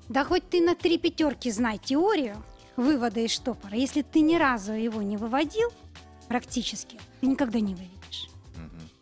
Да 0.09 0.25
хоть 0.25 0.49
ты 0.49 0.61
на 0.63 0.75
три 0.75 0.97
пятерки 0.99 1.51
знай 1.51 1.79
теорию 1.79 2.43
вывода 2.77 3.21
из 3.21 3.31
штопора, 3.31 3.77
если 3.77 4.01
ты 4.03 4.21
ни 4.21 4.37
разу 4.37 4.73
его 4.73 5.03
не 5.03 5.17
выводил 5.17 5.71
практически, 6.29 6.99
ты 7.21 7.27
никогда 7.27 7.61
не 7.61 7.75
выведешь. 7.75 8.29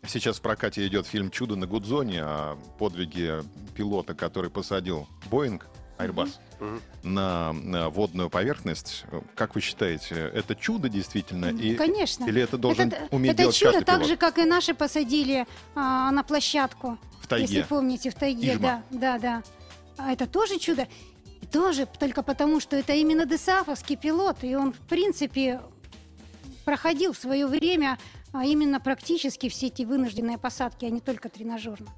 Сейчас 0.07 0.39
в 0.39 0.41
прокате 0.41 0.85
идет 0.87 1.05
фильм 1.07 1.29
«Чудо 1.31 1.55
на 1.55 1.65
Гудзоне» 1.67 2.23
о 2.23 2.57
подвиге 2.77 3.43
пилота, 3.75 4.13
который 4.15 4.49
посадил 4.49 5.07
Боинг, 5.29 5.67
Airbus, 6.05 6.29
Мгм. 6.59 6.81
на, 7.03 7.53
на 7.53 7.89
водную 7.89 8.29
поверхность. 8.29 9.05
Как 9.35 9.55
вы 9.55 9.61
считаете, 9.61 10.15
это 10.33 10.55
чудо 10.55 10.89
действительно? 10.89 11.47
И, 11.47 11.75
Конечно. 11.75 12.25
Или 12.25 12.41
это 12.41 12.57
должен 12.57 12.89
это, 12.89 13.07
уметь 13.11 13.31
это 13.31 13.41
делать 13.43 13.55
чудо, 13.55 13.71
каждый 13.73 13.85
так 13.85 13.95
пилот 13.97 14.09
же, 14.09 14.17
как 14.17 14.37
и 14.37 14.45
наши 14.45 14.73
посадили 14.73 15.47
а, 15.75 16.11
на 16.11 16.23
площадку. 16.23 16.97
в 17.21 17.27
тайге? 17.27 17.45
Если 17.55 17.67
помните, 17.67 18.09
в 18.11 18.15
тайге, 18.15 18.53
Ижма. 18.53 18.83
да, 18.91 19.17
да, 19.17 19.19
да. 19.19 19.43
А 19.97 20.11
это 20.13 20.27
тоже 20.27 20.59
чудо. 20.59 20.87
И 21.41 21.45
тоже 21.47 21.87
только 21.99 22.21
потому, 22.23 22.59
что 22.59 22.75
это 22.75 22.93
именно 22.93 23.25
десафовский 23.25 23.95
пилот, 23.97 24.43
и 24.43 24.55
он, 24.55 24.73
в 24.73 24.79
принципе, 24.87 25.59
проходил 26.65 27.13
в 27.13 27.17
свое 27.17 27.47
время 27.47 27.97
а, 28.33 28.45
именно 28.45 28.79
практически 28.79 29.49
все 29.49 29.67
эти 29.67 29.83
вынужденные 29.83 30.37
посадки, 30.37 30.85
а 30.85 30.89
не 30.89 31.01
только 31.01 31.27
тренажерные. 31.29 31.89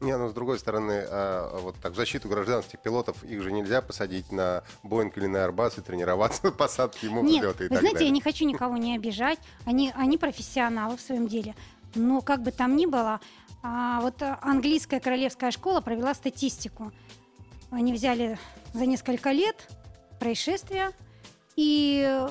Не, 0.00 0.16
ну 0.16 0.28
с 0.28 0.32
другой 0.32 0.58
стороны, 0.58 1.04
а, 1.06 1.58
вот 1.60 1.76
так 1.76 1.92
в 1.92 1.96
защиту 1.96 2.28
гражданских 2.28 2.78
пилотов 2.78 3.22
их 3.22 3.42
же 3.42 3.52
нельзя 3.52 3.82
посадить 3.82 4.32
на 4.32 4.62
Боинг 4.82 5.18
или 5.18 5.26
на 5.26 5.38
Airbus 5.38 5.78
и 5.78 5.82
тренироваться 5.82 6.46
на 6.46 6.52
посадке 6.52 7.08
ему 7.08 7.22
Нет, 7.22 7.42
взлеты 7.42 7.64
и 7.64 7.68
вы 7.68 7.74
так 7.74 7.80
знаете, 7.80 7.96
я 7.96 7.98
далее. 7.98 8.10
не 8.10 8.20
хочу 8.22 8.46
никого 8.46 8.78
не 8.78 8.96
обижать. 8.96 9.38
Они, 9.66 9.92
они 9.94 10.16
профессионалы 10.16 10.96
в 10.96 11.00
своем 11.02 11.28
деле. 11.28 11.54
Но 11.94 12.22
как 12.22 12.42
бы 12.42 12.50
там 12.50 12.76
ни 12.76 12.86
было, 12.86 13.20
а, 13.62 14.00
вот 14.00 14.22
английская 14.40 15.00
королевская 15.00 15.50
школа 15.50 15.82
провела 15.82 16.14
статистику. 16.14 16.92
Они 17.70 17.92
взяли 17.92 18.38
за 18.72 18.86
несколько 18.86 19.32
лет 19.32 19.68
происшествия, 20.18 20.92
и 21.56 22.26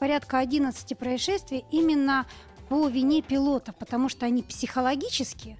порядка 0.00 0.38
11 0.38 0.98
происшествий 0.98 1.64
именно 1.70 2.26
по 2.68 2.88
вине 2.88 3.22
пилотов, 3.22 3.76
потому 3.76 4.08
что 4.08 4.26
они 4.26 4.42
психологически 4.42 5.56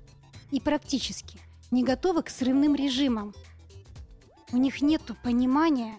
и 0.52 0.60
практически 0.60 1.40
не 1.72 1.82
готовы 1.82 2.22
к 2.22 2.30
срывным 2.30 2.76
режимам. 2.76 3.34
У 4.52 4.58
них 4.58 4.82
нет 4.82 5.02
понимания, 5.24 5.98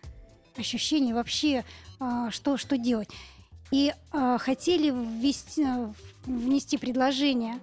ощущения 0.55 1.13
вообще, 1.13 1.65
а, 1.99 2.29
что, 2.31 2.55
что 2.57 2.77
делать. 2.77 3.09
И 3.71 3.91
а, 4.11 4.37
хотели 4.37 4.91
ввести, 4.91 5.63
а, 5.63 5.91
внести 6.25 6.77
предложение, 6.77 7.59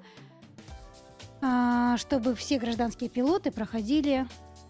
а, 1.40 1.96
чтобы 1.96 2.34
все 2.34 2.58
гражданские 2.58 3.08
пилоты 3.08 3.52
проходили 3.52 4.26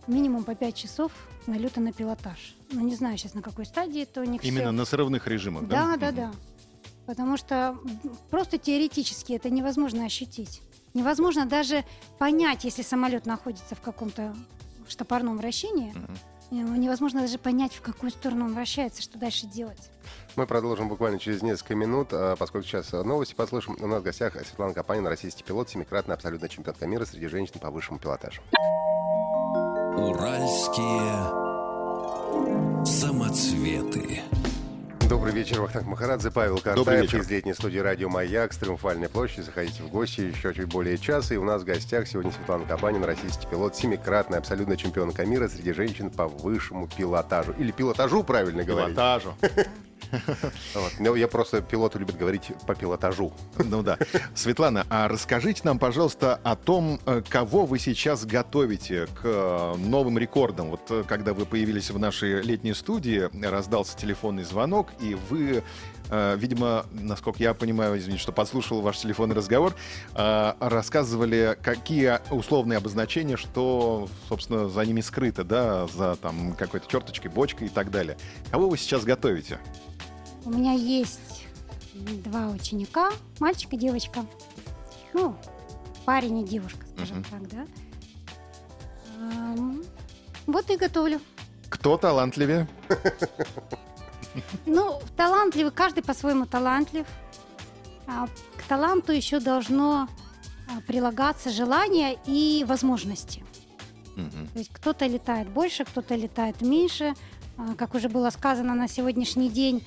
минимум 0.06 0.44
по 0.44 0.54
5 0.54 0.74
часов 0.76 1.12
налета 1.46 1.80
на 1.80 1.92
пилотаж. 1.94 2.54
Ну, 2.70 2.80
не 2.80 2.94
знаю 2.94 3.16
сейчас, 3.16 3.32
на 3.32 3.40
какой 3.40 3.64
стадии 3.64 4.02
это 4.02 4.20
у 4.20 4.24
них 4.24 4.44
Именно 4.44 4.60
всё. 4.68 4.72
на 4.72 4.84
срывных 4.84 5.26
режимах, 5.26 5.66
да? 5.66 5.96
Да, 5.96 5.96
да, 5.96 6.12
да. 6.12 6.32
Потому 7.06 7.38
что 7.38 7.78
просто 8.28 8.58
теоретически 8.58 9.32
это 9.32 9.48
невозможно 9.48 10.04
ощутить. 10.04 10.60
Невозможно 10.94 11.46
даже 11.46 11.84
понять, 12.18 12.64
если 12.64 12.82
самолет 12.82 13.26
находится 13.26 13.74
в 13.74 13.80
каком-то 13.80 14.34
штопорном 14.88 15.36
вращении. 15.38 15.94
Э, 16.50 16.54
Невозможно 16.54 17.20
даже 17.20 17.38
понять, 17.38 17.72
в 17.72 17.80
какую 17.80 18.10
сторону 18.10 18.46
он 18.46 18.54
вращается, 18.54 19.02
что 19.02 19.18
дальше 19.18 19.46
делать. 19.46 19.90
Мы 20.34 20.46
продолжим 20.46 20.88
буквально 20.88 21.20
через 21.20 21.42
несколько 21.42 21.76
минут, 21.76 22.08
а, 22.12 22.34
поскольку 22.34 22.66
сейчас 22.66 22.92
а, 22.92 23.04
новости 23.04 23.34
послушаем. 23.34 23.78
У 23.80 23.86
нас 23.86 24.00
в 24.00 24.04
гостях 24.04 24.34
Светлана 24.34 24.74
Капанина, 24.74 25.08
российский 25.10 25.44
пилот, 25.44 25.68
семикратная 25.68 26.16
абсолютная 26.16 26.48
чемпионка 26.48 26.86
мира 26.86 27.04
среди 27.04 27.28
женщин 27.28 27.60
по 27.60 27.70
высшему 27.70 28.00
пилотажу. 28.00 28.42
Уральские 29.96 31.10
самоцветы. 32.84 34.22
Добрый 35.10 35.32
вечер, 35.32 35.60
Вахтанг 35.60 35.88
Махарадзе, 35.88 36.30
Павел 36.30 36.58
Картаев 36.58 37.12
из 37.12 37.28
летней 37.28 37.52
студии 37.52 37.78
«Радио 37.78 38.08
Маяк» 38.08 38.52
с 38.52 38.58
Триумфальной 38.58 39.08
площади. 39.08 39.40
Заходите 39.40 39.82
в 39.82 39.88
гости 39.88 40.20
еще 40.20 40.54
чуть 40.54 40.68
более 40.68 40.98
часа. 40.98 41.34
И 41.34 41.36
у 41.36 41.42
нас 41.42 41.62
в 41.62 41.64
гостях 41.64 42.06
сегодня 42.06 42.30
Светлана 42.30 42.64
Капанина, 42.64 43.08
российский 43.08 43.48
пилот, 43.48 43.74
семикратная 43.74 44.38
абсолютная 44.38 44.76
чемпионка 44.76 45.26
мира 45.26 45.48
среди 45.48 45.72
женщин 45.72 46.10
по 46.10 46.28
высшему 46.28 46.86
пилотажу. 46.86 47.52
Или 47.58 47.72
пилотажу, 47.72 48.22
правильно 48.22 48.62
говорить. 48.62 48.94
Пилотажу. 48.94 49.34
Вот. 50.74 50.92
Но 50.98 51.16
я 51.16 51.28
просто 51.28 51.60
пилоту 51.62 51.98
любит 51.98 52.16
говорить 52.16 52.52
по 52.66 52.74
пилотажу. 52.74 53.32
Ну 53.58 53.82
да. 53.82 53.98
Светлана, 54.34 54.86
а 54.90 55.08
расскажите 55.08 55.62
нам, 55.64 55.78
пожалуйста, 55.78 56.40
о 56.42 56.56
том, 56.56 57.00
э, 57.06 57.22
кого 57.28 57.66
вы 57.66 57.78
сейчас 57.78 58.24
готовите 58.24 59.06
к 59.06 59.20
э, 59.24 59.74
новым 59.78 60.18
рекордам. 60.18 60.70
Вот 60.70 60.82
э, 60.90 61.04
когда 61.06 61.34
вы 61.34 61.46
появились 61.46 61.90
в 61.90 61.98
нашей 61.98 62.42
летней 62.42 62.74
студии, 62.74 63.28
раздался 63.44 63.96
телефонный 63.96 64.44
звонок, 64.44 64.88
и 65.00 65.16
вы, 65.28 65.62
видимо, 66.10 66.86
насколько 66.92 67.42
я 67.42 67.54
понимаю, 67.54 67.98
извините, 67.98 68.22
что 68.22 68.32
подслушал 68.32 68.80
ваш 68.80 68.98
телефонный 68.98 69.34
разговор, 69.34 69.74
рассказывали, 70.14 71.56
какие 71.62 72.18
условные 72.32 72.78
обозначения, 72.78 73.36
что, 73.36 74.08
собственно, 74.28 74.68
за 74.68 74.84
ними 74.84 75.00
скрыто, 75.00 75.44
да, 75.44 75.86
за 75.86 76.16
там 76.16 76.54
какой-то 76.54 76.90
черточкой, 76.90 77.30
бочкой 77.30 77.68
и 77.68 77.70
так 77.70 77.90
далее. 77.90 78.16
Кого 78.50 78.68
вы 78.68 78.76
сейчас 78.76 79.04
готовите? 79.04 79.58
У 80.44 80.50
меня 80.50 80.72
есть 80.72 81.46
два 81.94 82.48
ученика, 82.48 83.10
мальчик 83.38 83.72
и 83.74 83.76
девочка. 83.76 84.24
Ну, 85.12 85.36
парень 86.04 86.38
и 86.38 86.44
девушка, 86.44 86.84
скажем 86.96 87.18
Мгм. 87.18 87.24
так, 87.30 87.48
да. 87.48 87.66
Ам, 89.20 89.82
Вот 90.46 90.70
и 90.70 90.76
готовлю. 90.76 91.20
Кто 91.68 91.96
талантливее? 91.96 92.66
Ну, 94.66 95.00
талантливый, 95.16 95.72
каждый 95.72 96.02
по-своему 96.02 96.46
талантлив. 96.46 97.06
А 98.06 98.26
к 98.56 98.62
таланту 98.68 99.12
еще 99.12 99.40
должно 99.40 100.08
а, 100.68 100.80
прилагаться 100.86 101.50
желание 101.50 102.18
и 102.26 102.64
возможности. 102.66 103.44
Мгм. 104.16 104.48
То 104.52 104.58
есть 104.58 104.70
кто-то 104.72 105.06
летает 105.06 105.48
больше, 105.48 105.84
кто-то 105.84 106.14
летает 106.16 106.60
меньше. 106.60 107.14
А, 107.56 107.74
Как 107.76 107.94
уже 107.94 108.08
было 108.08 108.30
сказано 108.30 108.74
на 108.74 108.88
сегодняшний 108.88 109.48
день, 109.50 109.84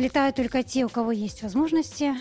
летают 0.00 0.36
только 0.36 0.62
те, 0.62 0.84
у 0.84 0.88
кого 0.88 1.12
есть 1.12 1.42
возможности. 1.42 2.14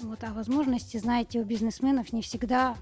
Вот, 0.00 0.22
а 0.22 0.32
возможности, 0.32 0.96
знаете, 0.96 1.40
у 1.40 1.44
бизнесменов 1.44 2.12
не 2.12 2.22
всегда, 2.22 2.76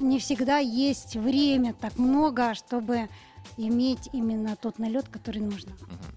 не 0.00 0.18
всегда 0.18 0.58
есть 0.58 1.16
время 1.16 1.74
так 1.74 1.98
много, 1.98 2.54
чтобы 2.54 3.08
иметь 3.56 4.08
именно 4.12 4.56
тот 4.56 4.78
налет, 4.78 5.08
который 5.08 5.40
нужно. 5.40 5.72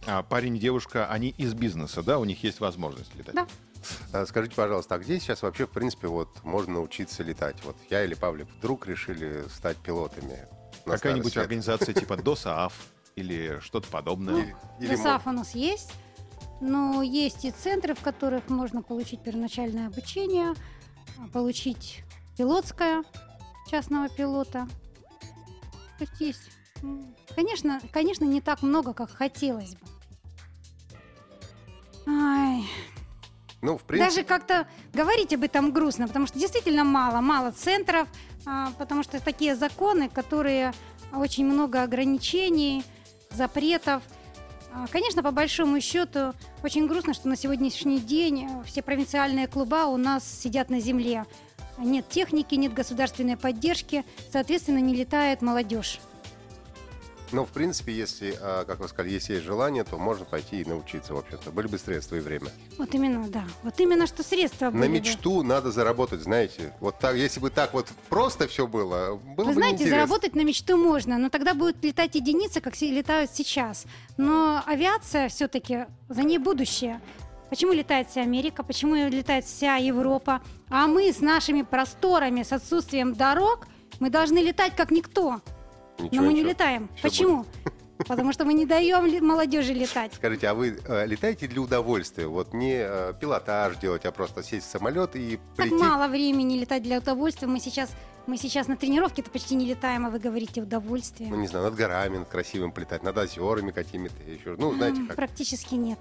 А 0.05 0.23
парень 0.23 0.57
и 0.57 0.59
девушка, 0.59 1.07
они 1.07 1.29
из 1.29 1.53
бизнеса, 1.53 2.03
да? 2.03 2.19
У 2.19 2.25
них 2.25 2.43
есть 2.43 2.59
возможность 2.59 3.13
летать? 3.15 3.35
Да. 3.35 3.47
А 4.11 4.25
Скажите, 4.25 4.55
пожалуйста, 4.55 4.95
а 4.95 4.99
где 4.99 5.19
сейчас 5.19 5.41
вообще, 5.41 5.65
в 5.65 5.71
принципе, 5.71 6.07
вот 6.07 6.43
можно 6.43 6.75
научиться 6.75 7.23
летать? 7.23 7.57
Вот 7.63 7.77
я 7.89 8.03
или 8.03 8.13
Павлик 8.13 8.47
вдруг 8.57 8.87
решили 8.87 9.45
стать 9.49 9.77
пилотами. 9.77 10.47
на 10.85 10.93
Какая-нибудь 10.93 11.37
организация 11.37 11.93
типа 11.93 12.17
ДОСААФ 12.21 12.73
или 13.15 13.59
что-то 13.61 13.87
подобное? 13.89 14.55
ДОСАФ 14.79 15.27
у 15.27 15.31
нас 15.31 15.55
есть, 15.55 15.93
но 16.61 17.01
есть 17.01 17.45
и 17.45 17.51
центры, 17.51 17.95
в 17.95 18.01
которых 18.01 18.49
можно 18.49 18.81
получить 18.81 19.21
первоначальное 19.21 19.87
обучение, 19.87 20.53
а, 21.17 21.27
получить 21.27 22.03
пилотское 22.37 23.03
частного 23.69 24.09
пилота. 24.09 24.67
То 25.97 26.05
есть 26.05 26.21
есть. 26.21 26.51
Конечно, 27.35 27.81
конечно, 27.91 28.23
не 28.23 28.41
так 28.41 28.61
много, 28.61 28.93
как 28.93 29.11
хотелось 29.11 29.75
бы. 29.75 29.81
Ай, 32.07 32.63
Ну, 33.61 33.77
в 33.77 33.83
принципе, 33.83 34.09
даже 34.09 34.27
как-то 34.27 34.67
говорить 34.93 35.33
об 35.33 35.43
этом 35.43 35.71
грустно, 35.71 36.07
потому 36.07 36.25
что 36.25 36.39
действительно 36.39 36.83
мало, 36.83 37.19
мало 37.21 37.51
центров, 37.51 38.07
а, 38.45 38.71
потому 38.79 39.03
что 39.03 39.21
такие 39.21 39.55
законы, 39.55 40.09
которые 40.09 40.73
очень 41.13 41.45
много 41.45 41.83
ограничений, 41.83 42.83
запретов. 43.31 44.01
А, 44.73 44.87
Конечно, 44.87 45.23
по 45.23 45.31
большому 45.31 45.79
счету, 45.81 46.33
очень 46.63 46.87
грустно, 46.87 47.13
что 47.13 47.27
на 47.27 47.35
сегодняшний 47.35 47.99
день 47.99 48.45
э, 48.45 48.63
все 48.65 48.81
провинциальные 48.81 49.47
клуба 49.47 49.85
у 49.85 49.97
нас 49.97 50.23
сидят 50.23 50.69
на 50.69 50.79
земле. 50.79 51.25
Нет 51.77 52.09
техники, 52.09 52.55
нет 52.55 52.73
государственной 52.73 53.37
поддержки, 53.37 54.03
соответственно, 54.31 54.79
не 54.79 54.93
летает 54.95 55.41
молодежь. 55.41 55.99
Но, 57.31 57.45
в 57.45 57.49
принципе, 57.49 57.93
если, 57.93 58.35
а, 58.41 58.65
как 58.65 58.79
вы 58.79 58.87
сказали, 58.87 59.13
если 59.13 59.33
есть 59.33 59.45
желание, 59.45 59.83
то 59.83 59.97
можно 59.97 60.25
пойти 60.25 60.61
и 60.61 60.65
научиться, 60.65 61.13
в 61.13 61.17
общем-то. 61.17 61.51
Были 61.51 61.67
бы 61.67 61.77
средства 61.77 62.15
и 62.15 62.19
время. 62.19 62.47
Вот 62.77 62.93
именно, 62.95 63.27
да. 63.27 63.43
Вот 63.63 63.79
именно, 63.79 64.07
что 64.07 64.23
средства 64.23 64.65
На 64.65 64.71
были 64.71 64.87
бы. 64.87 64.93
мечту 64.99 65.43
надо 65.43 65.71
заработать, 65.71 66.21
знаете. 66.21 66.73
Вот 66.79 66.97
так, 66.99 67.15
если 67.15 67.39
бы 67.39 67.49
так 67.49 67.73
вот 67.73 67.87
просто 68.09 68.47
все 68.47 68.65
было, 68.67 69.15
было 69.15 69.45
Вы 69.45 69.45
бы 69.45 69.53
знаете, 69.53 69.77
неинтересно. 69.83 69.97
заработать 69.97 70.35
на 70.35 70.41
мечту 70.43 70.77
можно, 70.77 71.17
но 71.17 71.29
тогда 71.29 71.53
будут 71.53 71.83
летать 71.83 72.15
единицы, 72.15 72.61
как 72.61 72.79
летают 72.81 73.31
сейчас. 73.31 73.85
Но 74.17 74.63
авиация 74.65 75.29
все-таки, 75.29 75.85
за 76.09 76.23
ней 76.23 76.37
будущее. 76.39 76.99
Почему 77.49 77.73
летает 77.73 78.09
вся 78.09 78.21
Америка, 78.21 78.63
почему 78.63 78.95
летает 78.95 79.45
вся 79.45 79.75
Европа? 79.77 80.41
А 80.69 80.87
мы 80.87 81.11
с 81.11 81.19
нашими 81.19 81.63
просторами, 81.63 82.43
с 82.43 82.51
отсутствием 82.53 83.13
дорог, 83.15 83.67
мы 83.99 84.09
должны 84.09 84.37
летать 84.39 84.75
как 84.75 84.91
никто. 84.91 85.41
Ничего, 85.99 86.21
но 86.21 86.21
мы 86.27 86.33
не 86.33 86.39
ничего. 86.39 86.49
летаем. 86.51 86.89
Всё 86.95 87.09
Почему? 87.09 87.45
Потому 88.07 88.31
что 88.31 88.45
мы 88.45 88.53
не 88.53 88.65
даем 88.65 89.25
молодежи 89.25 89.73
летать. 89.73 90.13
Скажите, 90.13 90.47
а 90.47 90.53
вы 90.53 90.79
э, 90.87 91.05
летаете 91.05 91.47
для 91.47 91.61
удовольствия? 91.61 92.27
Вот 92.27 92.53
не 92.53 92.75
э, 92.79 93.13
пилотаж 93.19 93.75
делать, 93.77 94.05
а 94.05 94.11
просто 94.13 94.41
сесть 94.41 94.67
в 94.67 94.71
самолет 94.71 95.15
и 95.17 95.37
Так 95.57 95.67
прийти? 95.67 95.75
мало 95.75 96.07
времени 96.07 96.57
летать 96.57 96.81
для 96.81 96.99
удовольствия. 96.99 97.47
Мы 97.49 97.59
сейчас, 97.59 97.89
мы 98.25 98.37
сейчас 98.37 98.67
на 98.67 98.77
тренировке-то 98.77 99.29
почти 99.29 99.55
не 99.55 99.65
летаем, 99.65 100.05
а 100.05 100.09
вы 100.09 100.19
говорите 100.19 100.61
удовольствие. 100.61 101.29
Ну, 101.29 101.35
не 101.35 101.47
знаю, 101.47 101.65
над 101.65 101.75
горами, 101.75 102.19
над 102.19 102.29
красивым 102.29 102.71
полетать, 102.71 103.03
над 103.03 103.17
озерами 103.17 103.71
какими-то 103.71 104.23
еще. 104.23 104.55
Ну, 104.57 104.73
знаете, 104.75 105.01
как. 105.05 105.17
Практически 105.17 105.75
нет. 105.75 105.99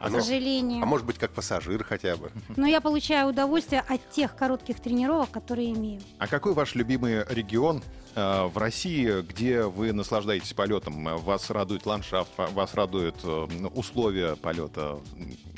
А 0.00 0.08
К 0.08 0.12
ну, 0.12 0.20
сожалению. 0.20 0.82
а 0.82 0.86
может 0.86 1.04
быть, 1.06 1.18
как 1.18 1.32
пассажир 1.32 1.82
хотя 1.82 2.16
бы. 2.16 2.30
Но 2.56 2.66
я 2.66 2.80
получаю 2.80 3.28
удовольствие 3.28 3.82
от 3.88 4.08
тех 4.10 4.36
коротких 4.36 4.78
тренировок, 4.80 5.30
которые 5.30 5.72
имею. 5.72 6.00
А 6.18 6.28
какой 6.28 6.54
ваш 6.54 6.76
любимый 6.76 7.24
регион 7.28 7.82
э, 8.14 8.44
в 8.46 8.56
России, 8.58 9.22
где 9.22 9.64
вы 9.64 9.92
наслаждаетесь 9.92 10.52
полетом? 10.52 11.16
Вас 11.18 11.50
радует 11.50 11.84
ландшафт, 11.84 12.30
ва- 12.38 12.46
вас 12.52 12.74
радуют 12.74 13.16
э, 13.24 13.46
условия 13.74 14.36
полета, 14.36 15.00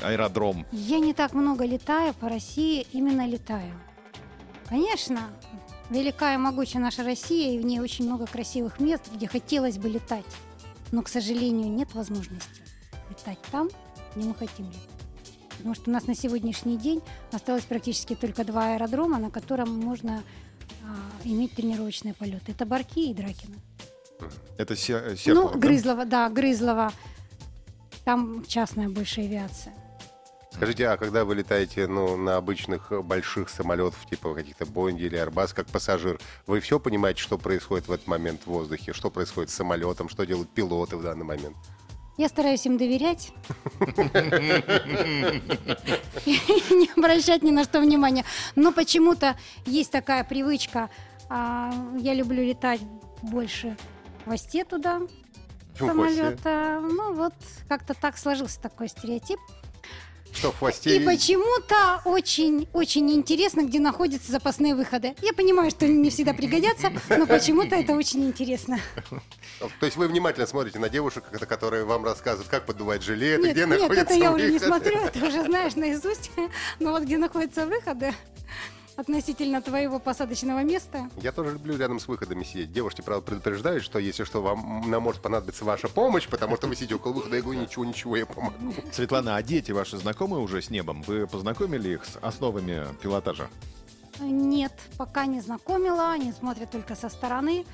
аэродром? 0.02 0.64
Я 0.72 1.00
не 1.00 1.12
так 1.12 1.34
много 1.34 1.66
летаю 1.66 2.14
по 2.14 2.28
России, 2.30 2.86
именно 2.92 3.26
летаю. 3.26 3.74
Конечно, 4.70 5.20
велика 5.90 6.32
и 6.32 6.38
могуча 6.38 6.78
наша 6.78 7.02
Россия, 7.04 7.54
и 7.56 7.58
в 7.58 7.64
ней 7.66 7.80
очень 7.80 8.06
много 8.06 8.26
красивых 8.26 8.80
мест, 8.80 9.02
где 9.12 9.26
хотелось 9.26 9.76
бы 9.76 9.88
летать. 9.88 10.24
Но, 10.92 11.02
к 11.02 11.08
сожалению, 11.08 11.70
нет 11.70 11.92
возможности 11.94 12.62
летать 13.10 13.38
там, 13.50 13.68
где 14.14 14.26
мы 14.26 14.34
хотим 14.34 14.66
летать. 14.66 14.80
Потому 15.56 15.74
что 15.74 15.90
у 15.90 15.92
нас 15.92 16.06
на 16.06 16.14
сегодняшний 16.14 16.78
день 16.78 17.02
осталось 17.32 17.64
практически 17.64 18.14
только 18.14 18.44
два 18.44 18.74
аэродрома, 18.74 19.18
на 19.18 19.30
котором 19.30 19.70
можно 19.70 20.22
а, 20.82 20.96
иметь 21.24 21.54
тренировочные 21.54 22.14
полеты. 22.14 22.52
Это 22.52 22.64
Барки 22.64 23.00
и 23.10 23.14
Дракина. 23.14 23.56
Это 24.56 24.74
Се- 24.74 25.16
Серпухов, 25.16 25.54
ну, 25.54 25.60
да? 25.60 25.66
Грызлова, 25.68 26.04
да, 26.06 26.30
Грызлова. 26.30 26.92
Там 28.04 28.44
частная 28.46 28.88
больше 28.88 29.20
авиация. 29.20 29.74
Скажите, 30.52 30.88
а 30.88 30.96
когда 30.96 31.24
вы 31.24 31.36
летаете 31.36 31.86
ну, 31.86 32.16
на 32.16 32.36
обычных 32.36 32.90
э, 32.90 33.00
больших 33.00 33.48
самолетов, 33.48 34.04
типа 34.10 34.34
каких-то 34.34 34.66
Боинги 34.66 35.04
или 35.04 35.18
Airbus, 35.18 35.54
как 35.54 35.66
пассажир, 35.68 36.18
вы 36.46 36.60
все 36.60 36.80
понимаете, 36.80 37.22
что 37.22 37.38
происходит 37.38 37.86
в 37.86 37.92
этот 37.92 38.06
момент 38.06 38.42
в 38.42 38.46
воздухе? 38.48 38.92
Что 38.92 39.10
происходит 39.10 39.50
с 39.50 39.54
самолетом? 39.54 40.08
Что 40.08 40.26
делают 40.26 40.50
пилоты 40.50 40.96
в 40.96 41.02
данный 41.02 41.24
момент? 41.24 41.56
Я 42.16 42.28
стараюсь 42.28 42.66
им 42.66 42.76
доверять. 42.76 43.32
И 46.26 46.32
не 46.74 46.90
обращать 46.96 47.42
ни 47.42 47.50
на 47.50 47.64
что 47.64 47.80
внимания. 47.80 48.24
Но 48.56 48.72
почему-то 48.72 49.36
есть 49.64 49.90
такая 49.90 50.24
привычка. 50.24 50.90
а, 51.28 51.72
Я 51.98 52.14
люблю 52.14 52.42
летать 52.44 52.80
больше 53.22 53.76
в 54.20 54.24
хвосте 54.24 54.64
туда 54.64 55.00
самолета. 55.78 56.80
Ну 56.82 57.14
вот 57.14 57.34
как-то 57.68 57.94
так 57.94 58.18
сложился 58.18 58.60
такой 58.60 58.88
стереотип. 58.88 59.38
Что 60.32 60.52
в 60.52 60.58
хвосте? 60.58 60.96
И 60.96 61.04
почему-то 61.04 62.00
очень-очень 62.04 63.10
интересно, 63.12 63.62
где 63.62 63.80
находятся 63.80 64.32
запасные 64.32 64.74
выходы. 64.74 65.14
Я 65.22 65.32
понимаю, 65.32 65.70
что 65.70 65.86
они 65.86 65.96
не 65.96 66.10
всегда 66.10 66.32
пригодятся, 66.34 66.92
но 67.08 67.26
почему-то 67.26 67.76
это 67.76 67.94
очень 67.94 68.24
интересно. 68.24 68.78
То 69.80 69.86
есть 69.86 69.96
вы 69.96 70.08
внимательно 70.08 70.46
смотрите 70.46 70.78
на 70.78 70.88
девушек, 70.88 71.24
которые 71.48 71.84
вам 71.84 72.04
рассказывают, 72.04 72.48
как 72.48 72.66
поддувать 72.66 73.02
жилеты, 73.02 73.42
Нет, 73.42 73.52
где 73.52 73.66
нет, 73.66 73.80
находятся 73.80 74.14
это 74.14 74.14
я 74.14 74.32
уже 74.32 74.50
не 74.50 74.58
смотрю, 74.58 74.98
это 74.98 75.26
уже 75.26 75.44
знаешь 75.44 75.74
наизусть. 75.76 76.30
Но 76.78 76.92
вот 76.92 77.02
где 77.02 77.18
находятся 77.18 77.66
выходы 77.66 78.14
относительно 78.96 79.62
твоего 79.62 79.98
посадочного 79.98 80.62
места. 80.62 81.08
Я 81.22 81.32
тоже 81.32 81.52
люблю 81.52 81.76
рядом 81.76 81.98
с 82.00 82.08
выходами 82.08 82.44
сидеть. 82.44 82.72
Девушки, 82.72 83.00
правда, 83.00 83.24
предупреждают, 83.26 83.82
что 83.82 83.98
если 83.98 84.24
что, 84.24 84.42
вам 84.42 84.90
нам 84.90 85.02
может 85.02 85.22
понадобиться 85.22 85.64
ваша 85.64 85.88
помощь, 85.88 86.28
потому 86.28 86.56
что 86.56 86.66
вы 86.66 86.76
сидите 86.76 86.94
около 86.96 87.12
выхода, 87.12 87.36
я 87.36 87.42
говорю, 87.42 87.60
ничего, 87.60 87.84
ничего, 87.84 88.16
я 88.16 88.26
помогу. 88.26 88.74
Светлана, 88.92 89.36
а 89.36 89.42
дети 89.42 89.72
ваши 89.72 89.96
знакомы 89.96 90.38
уже 90.40 90.60
с 90.60 90.70
небом? 90.70 91.02
Вы 91.02 91.26
познакомили 91.26 91.94
их 91.94 92.04
с 92.04 92.16
основами 92.20 92.86
пилотажа? 93.02 93.48
Нет, 94.20 94.72
пока 94.98 95.26
не 95.26 95.40
знакомила, 95.40 96.12
они 96.12 96.32
смотрят 96.32 96.70
только 96.70 96.94
со 96.94 97.08
стороны. 97.08 97.64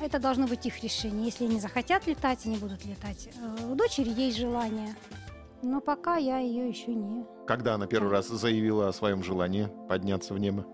Это 0.00 0.18
должно 0.18 0.46
быть 0.46 0.64
их 0.66 0.82
решение. 0.82 1.26
Если 1.26 1.44
они 1.44 1.60
захотят 1.60 2.06
летать, 2.06 2.40
они 2.46 2.56
будут 2.58 2.84
летать. 2.84 3.28
Э, 3.40 3.66
У 3.70 3.74
дочери 3.74 4.10
есть 4.10 4.36
желание, 4.38 4.94
но 5.62 5.80
пока 5.80 6.16
я 6.16 6.38
ее 6.38 6.68
еще 6.68 6.94
не. 6.94 7.24
Когда 7.46 7.74
она 7.74 7.86
первый 7.86 8.10
раз 8.10 8.26
заявила 8.26 8.88
о 8.88 8.92
своем 8.92 9.22
желании 9.22 9.68
подняться 9.88 10.34
в 10.34 10.38
небо? 10.38 10.66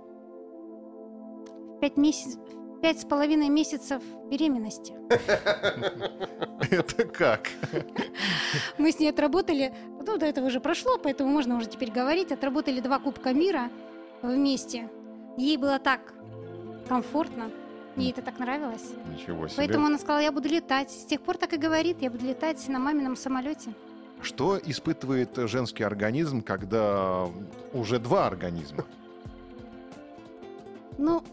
Пять 1.81 1.99
месяцев, 1.99 2.41
пять 2.81 3.01
с 3.01 3.05
половиной 3.05 3.51
месяцев 3.51 4.03
беременности. 4.31 4.95
Это 6.71 7.05
как? 7.05 7.51
Мы 8.79 8.91
с 8.91 8.99
ней 8.99 9.11
отработали, 9.11 9.75
ну, 10.07 10.17
до 10.17 10.25
этого 10.25 10.47
уже 10.47 10.61
прошло, 10.61 10.97
поэтому 10.97 11.31
можно 11.31 11.57
уже 11.57 11.67
теперь 11.67 11.91
говорить, 11.91 12.33
отработали 12.33 12.81
два 12.81 12.99
Кубка 12.99 13.35
мира 13.35 13.69
вместе. 14.23 14.89
Ей 15.37 15.59
было 15.59 15.79
так 15.79 16.15
комфортно, 16.89 17.51
ей 17.97 18.13
это 18.13 18.23
так 18.23 18.39
нравилось. 18.39 18.93
Ничего 19.11 19.47
себе. 19.47 19.57
Поэтому 19.59 19.87
она 19.87 19.99
сказала, 19.99 20.21
я 20.21 20.33
буду 20.33 20.49
летать. 20.49 20.91
С 20.91 21.05
тех 21.05 21.21
пор 21.21 21.37
так 21.37 21.53
и 21.53 21.59
говорит, 21.59 22.01
я 22.01 22.11
буду 22.11 22.25
летать 22.25 22.67
на 22.69 22.79
мамином 22.79 23.17
самолете. 23.17 23.75
Что 24.23 24.57
испытывает 24.57 25.37
женский 25.49 25.83
организм, 25.83 26.43
когда 26.43 27.29
уже 27.73 27.99
два 27.99 28.27
организма? 28.27 28.85
Ну, 30.97 31.25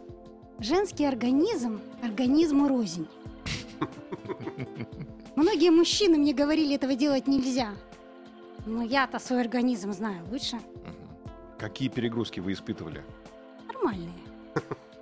женский 0.59 1.05
организм, 1.05 1.79
организму 2.01 2.67
рознь. 2.67 3.07
Многие 5.35 5.69
мужчины 5.69 6.17
мне 6.17 6.33
говорили, 6.33 6.75
этого 6.75 6.95
делать 6.95 7.27
нельзя. 7.27 7.69
Но 8.65 8.83
я-то 8.83 9.19
свой 9.19 9.41
организм 9.41 9.93
знаю 9.93 10.25
лучше. 10.31 10.57
Какие 11.57 11.89
перегрузки 11.89 12.39
вы 12.39 12.53
испытывали? 12.53 13.03
Нормальные. 13.67 14.11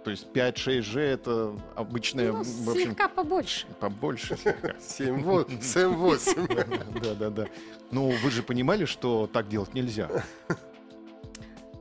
То 0.08 0.12
есть 0.12 0.28
5-6 0.32 0.82
же 0.84 1.02
это 1.02 1.54
обычная, 1.76 2.32
Ну, 2.32 2.38
в 2.42 2.70
общем, 2.70 2.86
слегка 2.86 3.10
побольше. 3.10 3.68
побольше. 3.78 4.38
слегка. 4.38 4.70
7-8. 4.80 5.60
7-8. 5.60 7.02
Да, 7.04 7.14
да, 7.16 7.30
да. 7.30 7.46
Ну, 7.92 8.14
вы 8.24 8.32
же 8.32 8.42
понимали, 8.42 8.86
что 8.86 9.28
так 9.28 9.50
делать 9.50 9.74
нельзя. 9.74 10.10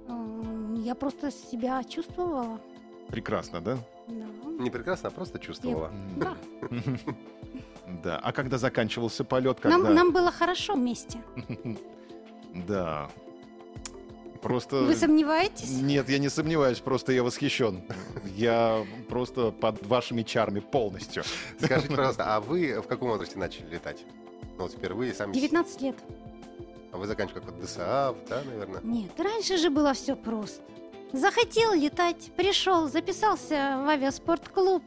М, 0.08 0.74
Я 0.74 0.96
просто 0.96 1.30
себя 1.30 1.84
чувствовала. 1.84 2.58
Прекрасно, 3.10 3.60
да? 3.60 3.78
Да. 4.08 4.24
Не 4.58 4.70
прекрасно, 4.70 5.08
а 5.08 5.12
просто 5.12 5.38
чувствовала. 5.38 5.92
Да. 6.16 6.36
Да. 8.02 8.18
А 8.18 8.32
когда 8.32 8.58
заканчивался 8.58 9.22
полет, 9.22 9.60
когда... 9.60 9.78
Нам, 9.78 9.94
нам 9.94 10.10
было 10.12 10.32
хорошо 10.32 10.74
вместе. 10.74 11.20
Да. 12.66 13.08
Просто... 14.40 14.76
Вы 14.82 14.94
сомневаетесь? 14.94 15.80
Нет, 15.80 16.08
я 16.08 16.18
не 16.18 16.28
сомневаюсь, 16.28 16.78
просто 16.80 17.12
я 17.12 17.22
восхищен. 17.22 17.82
Я 18.34 18.84
просто 19.08 19.50
под 19.50 19.84
вашими 19.86 20.22
чарами 20.22 20.60
полностью. 20.60 21.24
Скажите, 21.60 21.88
пожалуйста, 21.88 22.36
а 22.36 22.40
вы 22.40 22.80
в 22.80 22.86
каком 22.86 23.08
возрасте 23.10 23.38
начали 23.38 23.66
летать? 23.66 24.04
Ну, 24.56 24.64
вот 24.64 24.72
впервые 24.72 25.14
сами... 25.14 25.32
19 25.32 25.80
лет. 25.82 25.96
А 26.92 26.98
вы 26.98 27.06
заканчивали 27.06 27.40
как 27.40 27.52
вот 27.52 27.62
ДСАФ, 27.62 28.16
да, 28.28 28.42
наверное? 28.44 28.80
Нет, 28.82 29.12
раньше 29.18 29.56
же 29.58 29.70
было 29.70 29.92
все 29.92 30.16
просто. 30.16 30.62
Захотел 31.12 31.72
летать, 31.74 32.30
пришел, 32.36 32.88
записался 32.88 33.82
в 33.84 33.88
авиаспортклуб, 33.88 34.82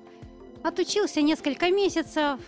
отучился 0.63 1.21
несколько 1.21 1.69
месяцев, 1.71 2.39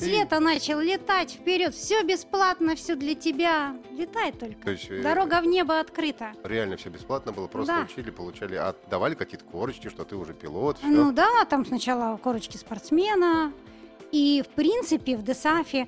с 0.00 0.02
И- 0.06 0.10
лета 0.10 0.40
начал 0.40 0.80
летать 0.80 1.32
вперед, 1.32 1.74
все 1.74 2.02
бесплатно, 2.02 2.74
все 2.74 2.94
для 2.96 3.14
тебя. 3.14 3.76
Летай 3.92 4.32
только. 4.32 4.62
То 4.64 4.70
есть 4.72 4.86
э, 4.90 5.02
Дорога 5.02 5.40
в 5.40 5.46
небо 5.46 5.78
открыта. 5.78 6.32
реально 6.42 6.76
все 6.76 6.88
бесплатно 6.88 7.32
было, 7.32 7.46
просто 7.46 7.74
Да. 7.74 7.82
учили, 7.92 8.10
получали, 8.10 8.54
а 8.56 8.74
давали 8.88 9.14
какие-то 9.14 9.44
корочки, 9.44 9.88
что 9.88 10.04
ты 10.04 10.16
уже 10.16 10.32
пилот, 10.34 10.78
все. 10.78 10.86
Ну 10.88 11.12
да, 11.12 11.44
там 11.44 11.64
сначала 11.66 12.16
корочки 12.16 12.56
спортсмена. 12.56 13.52
И, 14.12 14.42
в 14.44 14.48
принципе, 14.54 15.16
в 15.16 15.22
ДСАФе 15.24 15.86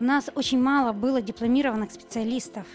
у 0.00 0.04
нас 0.04 0.30
очень 0.34 0.60
мало 0.60 0.92
было 0.92 1.20
дипломированных 1.20 1.90
специалистов. 1.92 2.66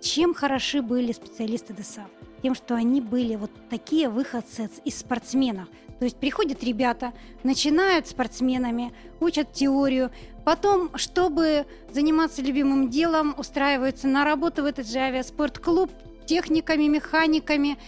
Чем 0.00 0.34
хороши 0.34 0.82
были 0.82 1.12
специалисты 1.12 1.72
ДСАФ? 1.72 2.08
Тем, 2.42 2.54
что 2.56 2.74
они 2.74 3.00
были 3.00 3.36
вот 3.36 3.50
такие 3.70 4.08
выходцы 4.08 4.68
из 4.84 4.98
спортсменов. 4.98 5.68
То 6.02 6.06
есть 6.06 6.16
приходят 6.16 6.64
ребята, 6.64 7.12
начинают 7.44 8.08
спортсменами, 8.08 8.92
учат 9.20 9.52
теорию, 9.52 10.10
потом, 10.44 10.90
чтобы 10.96 11.64
заниматься 11.92 12.42
любимым 12.42 12.90
делом, 12.90 13.36
устраиваются 13.38 14.08
на 14.08 14.24
работу 14.24 14.64
в 14.64 14.66
этот 14.66 14.88
же 14.88 14.98
авиаспортклуб 14.98 15.92
техниками, 16.26 16.88
механиками. 16.88 17.78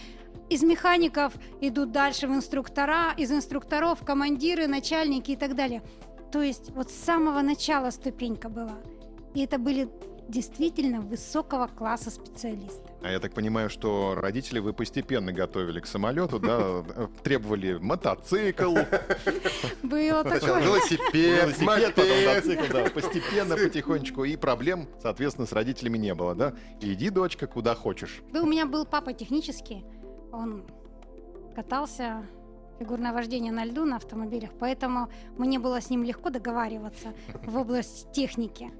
Из 0.49 0.63
механиков 0.63 1.33
идут 1.59 1.91
дальше 1.91 2.29
в 2.29 2.33
инструктора, 2.33 3.13
из 3.17 3.33
инструкторов 3.33 3.99
командиры, 4.05 4.67
начальники 4.67 5.31
и 5.31 5.35
так 5.35 5.53
далее. 5.53 5.81
То 6.31 6.41
есть 6.41 6.69
вот 6.69 6.91
с 6.91 6.95
самого 6.95 7.41
начала 7.41 7.89
ступенька 7.89 8.47
была. 8.47 8.77
И 9.33 9.41
это 9.43 9.57
были 9.57 9.89
действительно 10.27 11.01
высокого 11.01 11.67
класса 11.67 12.09
специалисты. 12.09 12.89
А 13.01 13.11
я 13.11 13.19
так 13.19 13.33
понимаю, 13.33 13.69
что 13.69 14.15
родители 14.15 14.59
вы 14.59 14.73
постепенно 14.73 15.31
готовили 15.31 15.79
к 15.79 15.85
самолету, 15.85 16.39
да, 16.39 16.83
требовали 17.23 17.77
мотоцикл. 17.77 18.75
Было 19.83 20.23
такое. 20.23 20.61
велосипед, 20.61 21.61
мотоцикл, 21.61 22.73
да, 22.73 22.89
постепенно, 22.89 23.55
потихонечку. 23.55 24.23
И 24.23 24.35
проблем, 24.35 24.87
соответственно, 25.01 25.47
с 25.47 25.51
родителями 25.51 25.97
не 25.97 26.13
было, 26.13 26.35
да? 26.35 26.53
Иди, 26.81 27.09
дочка, 27.09 27.47
куда 27.47 27.75
хочешь. 27.75 28.21
Да, 28.31 28.41
у 28.41 28.45
меня 28.45 28.65
был 28.65 28.85
папа 28.85 29.13
технический. 29.13 29.85
Он 30.31 30.65
катался 31.55 32.25
фигурное 32.79 33.13
вождение 33.13 33.51
на 33.51 33.63
льду 33.65 33.85
на 33.85 33.97
автомобилях, 33.97 34.51
поэтому 34.59 35.09
мне 35.37 35.59
было 35.59 35.79
с 35.79 35.89
ним 35.89 36.03
легко 36.03 36.29
договариваться 36.29 37.13
в 37.43 37.57
области 37.57 38.11
техники. 38.11 38.71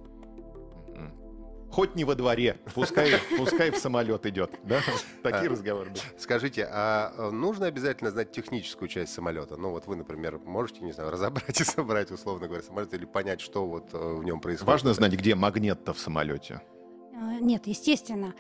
Хоть 1.71 1.95
не 1.95 2.06
во 2.06 2.15
дворе, 2.15 2.58
пускай, 2.73 3.12
пускай 3.38 3.69
в 3.71 3.78
самолет 3.78 4.25
идет, 4.25 4.51
да? 4.63 4.80
Такие 5.23 5.49
А. 5.49 5.51
разговоры 5.51 5.89
были. 5.89 6.01
Скажите, 6.17 6.67
а 6.71 7.13
э, 7.17 7.30
нужно 7.32 7.65
обязательно 7.65 8.12
знать 8.12 8.32
техническую 8.32 8.88
часть 8.88 9.13
самолета? 9.13 9.58
Ну 9.58 9.71
вот 9.71 9.86
вы, 9.88 9.97
например, 9.97 10.39
можете, 10.39 10.82
не 10.82 10.93
знаю, 10.93 11.12
разобрать 11.12 11.60
и 11.60 11.63
собрать, 11.65 12.12
условно 12.12 12.47
говоря, 12.47 12.63
самолет 12.63 12.93
или 12.93 13.06
понять, 13.06 13.41
что 13.41 13.65
вот 13.65 13.89
э, 13.93 13.97
в 13.97 14.23
нем 14.23 14.39
происходит? 14.39 14.67
Важно 14.67 14.93
знать, 14.93 15.13
где 15.13 15.36
магнит-то 15.36 15.93
в 15.93 15.99
самолете. 15.99 16.62
Э, 17.13 17.39
Нет, 17.41 17.67
естественно. 17.67 18.34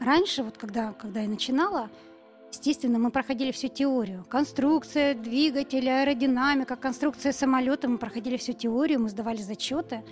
Раньше, 0.00 0.42
вот 0.44 0.56
когда, 0.56 0.92
когда 0.92 1.20
я 1.20 1.28
начинала, 1.28 1.90
естественно, 2.52 2.98
мы 2.98 3.10
проходили 3.10 3.50
всю 3.50 3.68
теорию. 3.68 4.24
Конструкция 4.30 5.14
двигателя, 5.14 6.02
аэродинамика, 6.02 6.76
конструкция 6.76 7.32
самолета. 7.32 7.88
Мы 7.88 7.98
проходили 7.98 8.36
всю 8.36 8.52
теорию, 8.52 9.00
мы 9.00 9.08
сдавали 9.10 9.42
зачеты. 9.42 10.02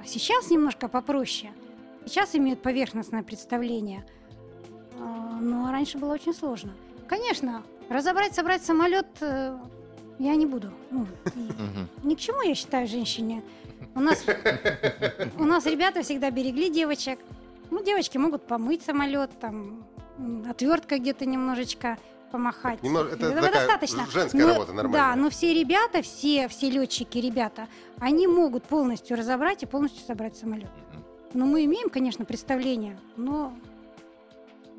А 0.00 0.04
Сейчас 0.06 0.50
немножко 0.50 0.88
попроще. 0.88 1.52
Сейчас 2.04 2.34
имеют 2.34 2.62
поверхностное 2.62 3.22
представление. 3.22 4.06
А, 4.98 5.38
Но 5.40 5.70
раньше 5.70 5.98
было 5.98 6.14
очень 6.14 6.34
сложно. 6.34 6.72
Конечно, 7.08 7.62
разобрать, 7.88 8.34
собрать 8.34 8.64
самолет 8.64 9.06
э, 9.20 9.56
я 10.18 10.34
не 10.34 10.46
буду. 10.46 10.72
Ну, 10.90 11.06
ни 12.02 12.14
к 12.14 12.18
чему, 12.18 12.42
я 12.42 12.54
считаю, 12.54 12.86
женщине. 12.86 13.42
У 13.94 14.00
нас, 14.00 14.24
у 15.38 15.44
нас 15.44 15.66
ребята 15.66 16.02
всегда 16.02 16.30
берегли 16.30 16.70
девочек. 16.70 17.18
Ну, 17.70 17.82
девочки 17.84 18.18
могут 18.18 18.46
помыть 18.46 18.82
самолет, 18.82 19.30
там, 19.40 19.84
м, 20.18 20.46
отверткой 20.48 20.98
где-то 21.00 21.26
немножечко 21.26 21.98
помахать. 22.36 22.82
Немного- 22.82 23.08
это 23.10 23.26
Этого 23.26 23.46
такая 23.46 23.66
достаточно. 23.66 24.06
женская 24.12 24.42
Но- 24.42 24.52
работа 24.52 24.72
нормальная. 24.72 25.14
Да, 25.14 25.16
но 25.16 25.30
все 25.30 25.54
ребята, 25.54 26.02
все, 26.02 26.48
все 26.48 26.68
летчики, 26.70 27.18
ребята, 27.18 27.68
они 27.98 28.26
могут 28.26 28.64
полностью 28.64 29.16
разобрать 29.16 29.62
и 29.62 29.66
полностью 29.66 30.04
собрать 30.04 30.36
самолет. 30.36 30.70
Но 31.32 31.46
мы 31.46 31.64
имеем, 31.64 31.88
конечно, 31.90 32.24
представление, 32.24 32.98
но 33.16 33.52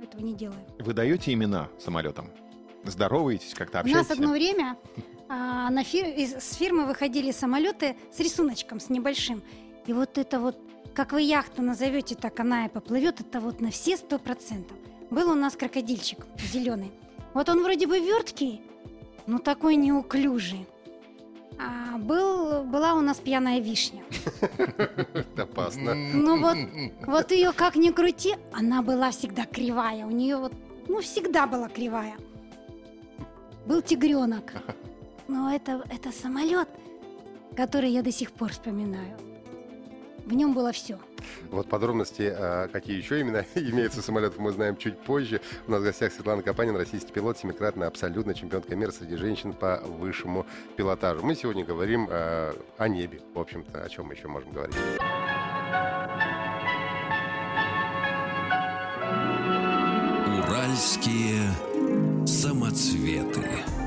этого 0.01 0.21
не 0.21 0.33
делаем. 0.33 0.61
Вы 0.79 0.93
даете 0.93 1.33
имена 1.33 1.67
самолетам? 1.79 2.29
Здороваетесь, 2.83 3.53
как-то 3.53 3.79
У 3.81 3.87
нас 3.87 4.01
общаетесь? 4.01 4.11
одно 4.11 4.31
время 4.31 4.77
а, 5.29 5.69
на 5.71 5.83
фир- 5.83 6.07
из, 6.15 6.33
с 6.35 6.53
фирмы 6.53 6.85
выходили 6.85 7.31
самолеты 7.31 7.97
с 8.13 8.19
рисуночком, 8.19 8.79
с 8.79 8.89
небольшим. 8.89 9.41
И 9.87 9.93
вот 9.93 10.17
это 10.17 10.39
вот, 10.39 10.57
как 10.93 11.11
вы 11.11 11.21
яхту 11.21 11.61
назовете, 11.63 12.15
так 12.15 12.39
она 12.39 12.65
и 12.65 12.69
поплывет, 12.69 13.19
это 13.19 13.39
вот 13.41 13.59
на 13.59 13.71
все 13.71 13.97
сто 13.97 14.19
процентов. 14.19 14.77
Был 15.09 15.31
у 15.31 15.35
нас 15.35 15.55
крокодильчик 15.55 16.25
зеленый. 16.51 16.91
Вот 17.33 17.49
он 17.49 17.63
вроде 17.63 17.87
бы 17.87 17.99
верткий, 17.99 18.61
но 19.25 19.39
такой 19.39 19.75
неуклюжий. 19.75 20.65
А 21.59 21.97
был, 21.97 22.63
была 22.63 22.93
у 22.93 23.01
нас 23.01 23.17
пьяная 23.17 23.59
вишня. 23.59 24.03
Это 25.13 25.43
опасно. 25.43 25.95
Ну 25.95 26.39
вот, 26.39 26.57
вот 27.07 27.31
ее 27.31 27.51
как 27.51 27.75
ни 27.75 27.89
крути, 27.89 28.35
она 28.53 28.81
была 28.81 29.11
всегда 29.11 29.45
кривая. 29.45 30.05
У 30.05 30.11
нее 30.11 30.37
вот, 30.37 30.53
ну 30.87 31.01
всегда 31.01 31.47
была 31.47 31.67
кривая. 31.67 32.15
Был 33.65 33.81
тигренок. 33.81 34.53
Но 35.27 35.53
это, 35.53 35.83
это 35.89 36.11
самолет, 36.11 36.69
который 37.55 37.91
я 37.91 38.01
до 38.01 38.11
сих 38.11 38.31
пор 38.31 38.51
вспоминаю. 38.51 39.17
В 40.25 40.33
нем 40.33 40.53
было 40.53 40.71
все. 40.71 40.99
Вот 41.49 41.69
подробности, 41.69 42.33
а, 42.33 42.67
какие 42.67 42.97
еще 42.97 43.19
именно 43.19 43.45
имеются 43.55 43.99
у 43.99 44.03
самолетов, 44.03 44.39
мы 44.39 44.49
узнаем 44.49 44.77
чуть 44.77 44.97
позже. 44.99 45.41
У 45.67 45.71
нас 45.71 45.81
в 45.81 45.83
гостях 45.83 46.13
Светлана 46.13 46.41
Капанин, 46.41 46.75
российский 46.75 47.11
пилот, 47.11 47.37
семикратная 47.37 47.87
абсолютно 47.87 48.33
чемпионка 48.33 48.75
мира 48.75 48.91
среди 48.91 49.15
женщин 49.15 49.53
по 49.53 49.77
высшему 49.85 50.45
пилотажу. 50.75 51.23
Мы 51.23 51.35
сегодня 51.35 51.65
говорим 51.65 52.07
э, 52.09 52.53
о 52.77 52.87
небе, 52.87 53.21
в 53.33 53.39
общем-то, 53.39 53.83
о 53.83 53.89
чем 53.89 54.07
мы 54.07 54.13
еще 54.13 54.27
можем 54.27 54.51
говорить. 54.51 54.75
Уральские 60.27 61.49
самоцветы. 62.25 63.86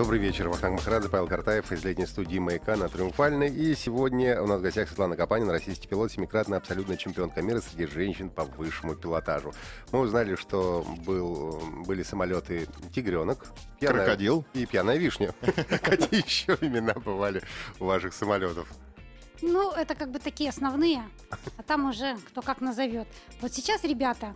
Добрый 0.00 0.18
вечер, 0.18 0.48
Вахтанг 0.48 0.78
Махарадзе, 0.78 1.10
Павел 1.10 1.26
Картаев 1.26 1.70
из 1.72 1.84
летней 1.84 2.06
студии 2.06 2.38
«Маяка» 2.38 2.74
на 2.74 2.88
Триумфальной. 2.88 3.50
И 3.50 3.74
сегодня 3.74 4.40
у 4.40 4.46
нас 4.46 4.60
в 4.60 4.62
гостях 4.62 4.88
Светлана 4.88 5.14
Капанин, 5.14 5.50
российский 5.50 5.88
пилот, 5.88 6.10
семикратная 6.10 6.56
абсолютная 6.56 6.96
чемпионка 6.96 7.42
мира 7.42 7.60
среди 7.60 7.84
женщин 7.84 8.30
по 8.30 8.44
высшему 8.44 8.94
пилотажу. 8.94 9.52
Мы 9.92 9.98
узнали, 9.98 10.36
что 10.36 10.86
был, 11.04 11.62
были 11.86 12.02
самолеты 12.02 12.66
«Тигренок», 12.94 13.44
«Пьяная- 13.78 14.06
Крокодил. 14.06 14.46
и 14.54 14.64
«Пьяная 14.64 14.96
вишня». 14.96 15.34
Какие 15.82 16.24
еще 16.24 16.56
имена 16.62 16.94
бывали 16.94 17.42
у 17.78 17.84
ваших 17.84 18.14
самолетов? 18.14 18.68
Ну, 19.42 19.70
это 19.70 19.94
как 19.94 20.10
бы 20.12 20.18
такие 20.18 20.48
основные, 20.48 21.02
а 21.58 21.62
там 21.62 21.90
уже 21.90 22.16
кто 22.28 22.40
как 22.40 22.62
назовет. 22.62 23.06
Вот 23.42 23.52
сейчас 23.52 23.84
ребята, 23.84 24.34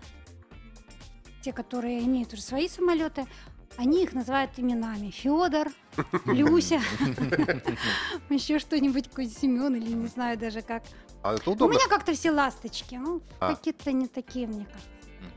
те, 1.41 1.55
которые 1.55 2.05
имеют 2.05 2.35
уже 2.35 2.43
свои 2.43 2.69
самолеты, 2.69 3.27
они 3.77 4.03
их 4.05 4.13
называют 4.13 4.53
именами. 4.57 5.11
Федор, 5.11 5.69
Люся, 6.27 6.81
еще 8.31 8.59
что-нибудь, 8.59 9.09
какой-то 9.09 9.33
Семен 9.41 9.75
или 9.77 9.93
не 9.93 10.07
знаю 10.07 10.39
даже 10.39 10.63
как. 10.63 10.83
А 11.23 11.35
это 11.35 11.51
У 11.51 11.55
удобно. 11.55 11.75
меня 11.75 11.89
как-то 11.89 12.13
все 12.13 12.31
ласточки, 12.31 12.97
ну, 12.97 13.23
А. 13.41 13.55
какие-то 13.55 13.93
не 13.93 14.07
такие, 14.09 14.47
мне 14.47 14.65
кажется. 14.67 14.89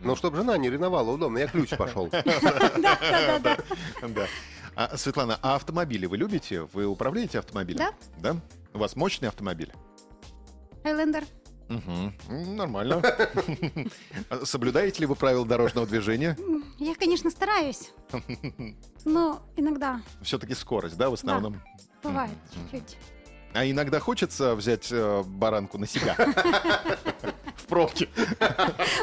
Ну, 0.02 0.15
чтобы 0.15 0.38
жена 0.38 0.58
не 0.58 0.69
ревновала, 0.69 1.12
удобно. 1.12 1.38
Я 1.38 1.47
ключ 1.47 1.69
пошел. 1.78 2.08
Да-да-да. 2.12 3.58
Да. 4.02 4.28
А, 4.76 4.95
Светлана, 4.97 5.39
а 5.41 5.56
автомобили 5.56 6.06
вы 6.06 6.17
любите? 6.17 6.63
Вы 6.73 6.86
управляете 6.86 7.39
автомобилем? 7.39 7.80
Да. 7.80 7.93
Да? 8.34 8.39
У 8.73 8.80
вас 8.80 8.95
мощный 8.95 9.30
автомобиль? 9.30 9.71
Хайлендер. 10.84 11.23
М, 11.69 12.13
Нормально. 12.56 13.01
Соблюдаете 14.43 15.01
ли 15.01 15.06
вы 15.06 15.15
правила 15.15 15.45
дорожного 15.45 15.86
движения? 15.88 16.38
Я, 16.77 16.95
конечно, 16.95 17.30
стараюсь, 17.30 17.91
но 19.06 19.41
иногда 19.56 20.01
Все-таки 20.21 20.53
скорость, 20.53 20.97
да, 20.97 21.10
в 21.10 21.13
основном? 21.13 21.62
бывает 22.03 22.32
Мгм. 22.56 22.69
чуть-чуть. 22.71 22.97
А 23.53 23.65
иногда 23.65 23.99
хочется 23.99 24.53
взять 24.56 24.88
э, 24.91 25.23
баранку 25.25 25.77
на 25.77 25.88
себя. 25.88 26.15
В 27.56 27.65
пробке. 27.65 28.08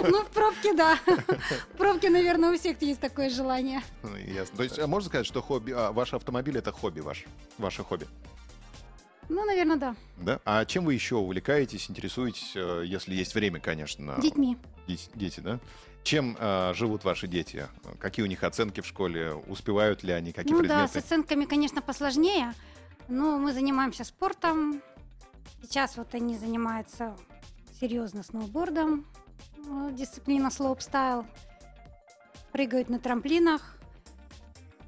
Ну, 0.09 0.23
в 0.23 0.29
пробке, 0.31 0.73
да. 0.75 0.97
В 1.07 1.77
пробке, 1.77 2.09
наверное, 2.09 2.51
у 2.53 2.57
всех 2.57 2.81
есть 2.81 3.01
такое 3.01 3.29
желание. 3.29 3.83
Ясно. 4.27 4.57
То 4.57 4.63
есть 4.63 4.79
а 4.79 4.87
можно 4.87 5.09
сказать, 5.09 5.27
что 5.27 5.43
хобби, 5.43 5.73
а, 5.73 5.93
ваш 5.93 6.15
автомобиль 6.15 6.57
это 6.57 6.73
хобби 6.73 7.01
ваш, 7.01 7.25
ваше 7.59 7.83
хобби, 7.83 8.07
Ну, 9.29 9.45
наверное, 9.45 9.77
да. 9.77 9.97
да? 10.19 10.41
А 10.45 10.65
чем 10.65 10.85
вы 10.85 10.95
еще 10.95 11.17
увлекаетесь, 11.17 11.91
интересуетесь, 11.91 12.53
э, 12.55 12.85
если 12.87 13.15
есть 13.15 13.35
время, 13.35 13.61
конечно? 13.61 14.17
Детьми. 14.21 14.57
Дети, 14.87 15.09
дети, 15.15 15.41
да? 15.41 15.61
Чем 16.03 16.37
э, 16.39 16.73
живут 16.75 17.05
ваши 17.05 17.27
дети? 17.27 17.67
Какие 17.99 18.25
у 18.25 18.29
них 18.29 18.45
оценки 18.45 18.81
в 18.81 18.87
школе? 18.87 19.33
Успевают 19.33 20.03
ли 20.03 20.13
они? 20.13 20.33
Какие 20.33 20.53
ну 20.53 20.63
да, 20.63 20.87
с 20.87 20.91
предметы? 20.91 20.99
оценками, 20.99 21.45
конечно, 21.47 21.81
посложнее, 21.81 22.53
но 23.09 23.39
мы 23.39 23.53
занимаемся 23.53 24.05
спортом. 24.05 24.83
Сейчас 25.63 25.97
вот 25.97 26.15
они 26.15 26.37
занимаются 26.37 27.17
серьезно 27.81 28.23
сноубордом, 28.23 29.07
э, 29.67 29.91
дисциплина 29.93 30.51
слоупстайл, 30.51 31.27
прыгают 32.53 32.91
на 32.91 32.99
трамплинах. 32.99 33.79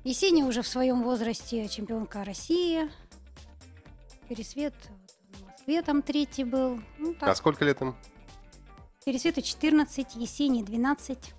Есения 0.05 0.44
уже 0.44 0.62
в 0.62 0.68
своем 0.68 1.03
возрасте 1.03 1.66
чемпионка 1.68 2.25
России. 2.25 2.90
Пересвет 4.28 4.74
вот, 4.88 5.40
в 5.40 5.46
Москве 5.46 5.82
там 5.82 6.02
третий 6.02 6.44
был. 6.44 6.80
Ну, 6.98 7.12
А 7.20 7.26
так, 7.26 7.36
сколько 7.36 7.64
лет 7.64 7.80
им? 7.80 7.94
Пересвету 9.04 9.40
14, 9.40 10.16
Есении 10.16 10.62
12. 10.62 11.34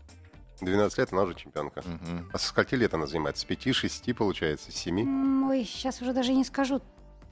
12 0.62 0.98
лет 0.98 1.14
она 1.14 1.24
уже 1.24 1.36
чемпионка. 1.36 1.84
Мгм. 1.86 2.30
А 2.34 2.38
со 2.38 2.48
скольки 2.48 2.76
лет 2.76 2.94
она 2.94 3.06
занимается? 3.08 3.42
С 3.46 3.46
5-6, 3.50 4.14
получается, 4.14 4.72
с 4.72 4.76
7? 4.76 5.02
М, 5.02 5.50
Ой, 5.50 5.66
сейчас 5.66 6.02
уже 6.02 6.14
даже 6.14 6.34
не 6.34 6.44
скажу, 6.44 6.82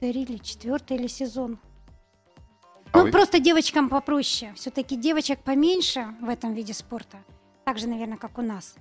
три 0.00 0.22
или 0.22 0.36
четвертый 0.38 0.96
или 0.98 1.06
сезон. 1.06 1.58
А 2.92 2.98
ну, 2.98 3.04
вы- 3.04 3.10
просто 3.10 3.40
девочкам 3.40 3.88
попроще. 3.88 4.52
Все-таки 4.54 4.96
девочек 4.96 5.40
поменьше 5.42 6.14
в 6.20 6.28
этом 6.28 6.54
виде 6.54 6.72
спорта. 6.74 7.18
Так 7.64 7.78
же, 7.78 7.88
наверное, 7.88 8.16
как 8.18 8.38
у 8.38 8.42
нас. 8.42 8.76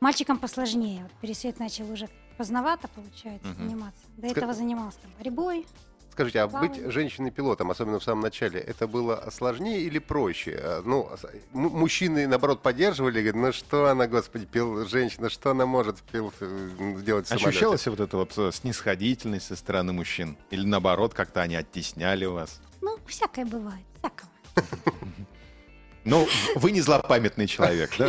Мальчикам 0.00 0.38
посложнее. 0.38 1.02
Вот 1.04 1.12
Пересвет 1.20 1.58
начал 1.60 1.90
уже 1.90 2.08
поздновато, 2.38 2.88
получается, 2.88 3.48
Мгм. 3.48 3.56
заниматься. 3.68 4.00
До 4.16 4.26
Ска- 4.26 4.30
этого 4.32 4.52
занимался 4.52 4.98
там 5.00 5.12
борьбой. 5.18 5.64
Скажите, 6.16 6.40
а 6.40 6.48
быть 6.48 6.80
женщиной-пилотом, 6.90 7.70
особенно 7.70 7.98
в 7.98 8.02
самом 8.02 8.22
начале, 8.22 8.58
это 8.58 8.86
было 8.86 9.28
сложнее 9.30 9.82
или 9.82 9.98
проще? 9.98 10.58
А, 10.58 10.80
Ну, 10.82 11.10
мужчины, 11.52 12.26
наоборот, 12.26 12.62
поддерживали, 12.62 13.20
говорят, 13.20 13.34
ну 13.34 13.52
что 13.52 13.90
она, 13.90 14.06
господи, 14.06 14.46
пил, 14.46 14.86
женщина, 14.86 15.28
что 15.28 15.50
она 15.50 15.66
может 15.66 16.00
пил, 16.00 16.32
э, 16.40 16.94
сделать 17.00 17.26
в 17.26 17.28
самолете?» 17.28 17.50
Ощущалась 17.50 17.86
вот 17.86 18.00
эта 18.00 18.16
вот 18.16 18.32
э, 18.38 18.50
снисходительность 18.50 19.48
со 19.48 19.56
стороны 19.56 19.92
мужчин? 19.92 20.38
Или 20.48 20.64
наоборот, 20.64 21.12
как-то 21.12 21.42
они 21.42 21.54
оттесняли 21.54 22.24
вас? 22.24 22.62
Ну, 22.80 22.96
всякое 23.06 23.44
бывает, 23.44 23.84
всякого. 23.98 24.30
Ну, 26.04 26.26
вы 26.54 26.70
не 26.70 26.80
злопамятный 26.80 27.46
человек, 27.46 27.90
да? 27.98 28.08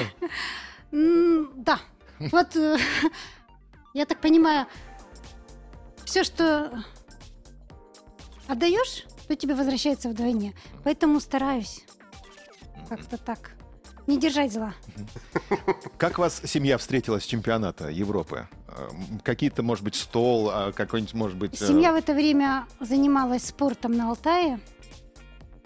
Да. 1.57 1.79
Вот, 2.19 2.55
э, 2.55 2.77
я 3.93 4.05
так 4.05 4.21
понимаю, 4.21 4.65
все, 6.05 6.23
что 6.23 6.85
отдаешь, 8.47 9.05
то 9.27 9.35
тебе 9.35 9.55
возвращается 9.55 10.09
вдвойне. 10.09 10.53
Поэтому 10.83 11.19
стараюсь 11.19 11.83
как-то 12.89 13.17
так 13.17 13.51
не 14.07 14.17
держать 14.17 14.53
зла. 14.53 14.73
Как 15.97 16.17
вас 16.17 16.41
семья 16.45 16.77
встретила 16.77 17.19
с 17.19 17.25
чемпионата 17.25 17.89
Европы? 17.89 18.47
Э, 18.69 18.87
м, 18.91 19.19
Какие-то, 19.19 19.63
может 19.63 19.83
быть, 19.83 19.95
стол, 19.95 20.49
а 20.49 20.71
какой-нибудь, 20.71 21.13
может 21.13 21.37
быть... 21.37 21.61
э, 21.61 21.67
Семья 21.67 21.91
в 21.91 21.95
это 21.95 22.13
время 22.13 22.65
занималась 22.79 23.43
спортом 23.45 23.91
на 23.97 24.07
Алтае, 24.09 24.61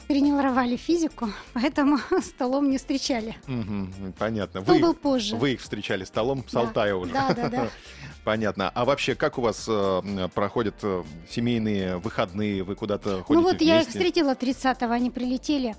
тренировали 0.08 0.76
физику, 0.76 1.30
поэтому 1.54 2.00
столом 2.24 2.72
не 2.72 2.80
встречали. 2.80 3.36
мгм, 3.46 4.13
понятно. 4.17 4.62
Стол 4.62 4.76
Вы, 4.76 4.82
был 4.82 4.94
позже. 4.96 5.36
вы 5.36 5.54
их 5.54 5.62
встречали 5.62 6.04
столом 6.04 6.44
с 6.48 6.52
Да. 6.54 6.62
Алтая 6.62 6.96
уже. 6.96 7.13
Да, 7.13 7.34
да, 7.36 7.50
да. 7.50 7.70
Понятно. 8.23 8.69
А 8.69 8.86
вообще, 8.86 9.15
как 9.15 9.38
у 9.38 9.41
вас 9.41 9.65
э, 9.67 10.29
проходят 10.34 10.75
э, 10.84 11.03
семейные 11.29 11.97
выходные? 11.97 12.63
Вы 12.63 12.75
куда-то 12.75 13.23
ходите 13.23 13.34
Ну 13.34 13.41
вот 13.41 13.62
я 13.62 13.77
их 13.77 13.86
вместе? 13.88 13.91
встретила 13.91 14.34
30-го, 14.36 14.91
они 14.91 15.10
прилетели. 15.10 15.75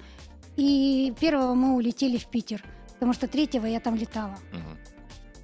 И 0.57 1.15
первого 1.21 1.55
мы 1.55 1.75
улетели 1.77 2.19
в 2.19 2.27
Питер, 2.27 2.63
потому 2.95 3.13
что 3.13 3.29
третьего 3.29 3.67
я 3.67 3.81
там 3.81 3.95
летала. 3.95 4.37
Мгм. 4.53 4.79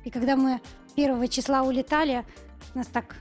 И 0.05 0.11
когда 0.11 0.37
мы 0.37 0.61
первого 0.97 1.29
числа 1.29 1.63
улетали, 1.63 2.27
нас 2.75 2.89
так 2.89 3.17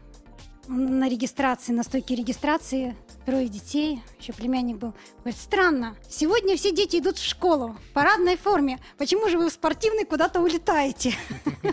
на 0.67 1.07
регистрации, 1.07 1.71
на 1.71 1.83
стойке 1.83 2.15
регистрации, 2.15 2.95
трое 3.27 3.49
детей, 3.49 4.01
еще 4.21 4.31
племянник 4.31 4.77
был. 4.77 4.93
Говорит, 5.19 5.37
странно, 5.37 5.97
сегодня 6.09 6.55
все 6.55 6.71
дети 6.71 6.95
идут 6.95 7.17
в 7.17 7.27
школу 7.27 7.75
в 7.89 7.93
парадной 7.93 8.37
форме. 8.37 8.79
Почему 8.97 9.27
же 9.27 9.37
вы 9.37 9.49
в 9.49 9.53
спортивной 9.53 10.05
куда-то 10.05 10.39
улетаете? 10.39 11.13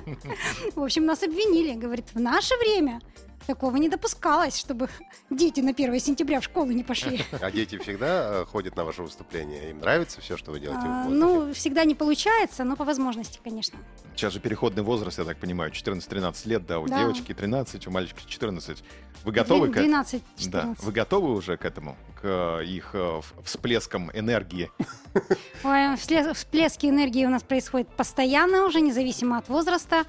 В 0.74 0.82
общем, 0.82 1.06
нас 1.06 1.22
обвинили. 1.22 1.74
Говорит, 1.74 2.06
в 2.12 2.18
наше 2.18 2.56
время 2.56 3.00
такого 3.44 3.76
не 3.76 3.88
допускалось, 3.88 4.58
чтобы 4.58 4.88
дети 5.30 5.60
на 5.60 5.70
1 5.70 6.00
сентября 6.00 6.40
в 6.40 6.44
школу 6.44 6.70
не 6.70 6.84
пошли. 6.84 7.20
А 7.40 7.50
дети 7.50 7.78
всегда 7.78 8.42
э, 8.42 8.44
ходят 8.46 8.76
на 8.76 8.84
ваше 8.84 9.02
выступление? 9.02 9.70
Им 9.70 9.80
нравится 9.80 10.20
все, 10.20 10.36
что 10.36 10.50
вы 10.50 10.60
делаете 10.60 10.86
А? 10.86 11.04
Ну, 11.08 11.52
всегда 11.52 11.84
не 11.84 11.94
получается, 11.94 12.64
но 12.64 12.76
по 12.76 12.84
возможности, 12.84 13.40
конечно. 13.42 13.78
Сейчас 14.14 14.32
же 14.32 14.40
переходный 14.40 14.82
возраст, 14.82 15.18
я 15.18 15.24
так 15.24 15.38
понимаю, 15.38 15.70
14-13 15.72 16.48
лет, 16.48 16.66
да, 16.66 16.78
у 16.78 16.86
Да. 16.86 16.98
девочки 17.00 17.34
13, 17.34 17.86
у 17.86 17.90
мальчика 17.90 18.20
14. 18.26 18.82
Вы 19.24 19.32
готовы 19.32 19.68
к 19.68 19.72
этому? 19.72 19.86
12 19.86 20.22
Да, 20.22 20.60
14 20.60 20.84
вы 20.84 20.92
готовы 20.92 21.32
уже 21.32 21.56
к 21.56 21.64
этому, 21.64 21.96
к 22.20 22.24
э, 22.60 22.64
их 22.64 22.90
э, 22.94 23.20
всплескам 23.42 24.10
энергии? 24.12 24.70
Ой, 25.64 25.96
всплески 25.96 26.86
энергии 26.86 27.24
у 27.24 27.30
нас 27.30 27.42
происходят 27.42 27.88
постоянно 27.96 28.64
уже, 28.66 28.80
независимо 28.80 29.38
от 29.38 29.48
возраста. 29.48 30.04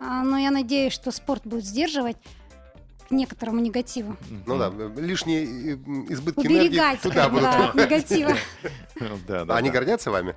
А, 0.00 0.22
Но 0.22 0.38
я 0.38 0.50
надеюсь, 0.50 0.92
что 0.92 1.10
спорт 1.10 1.42
будет 1.44 1.64
сдерживать 1.64 2.16
к 2.16 2.20
некоторому 3.10 3.60
негативу. 3.60 4.16
Ну 4.46 4.58
да, 4.58 4.72
лишние 5.00 5.44
э, 5.44 5.76
избытки 6.12 6.40
энергии 6.46 6.68
Уберегать 6.68 7.00
туда 7.00 7.14
как 7.14 7.32
бы, 7.32 7.38
будут. 7.38 7.50
да, 7.50 7.68
от 7.68 7.74
негатива. 7.74 8.32
Да, 9.28 9.44
да, 9.44 9.56
Они 9.56 9.70
гордятся 9.70 10.10
вами? 10.10 10.34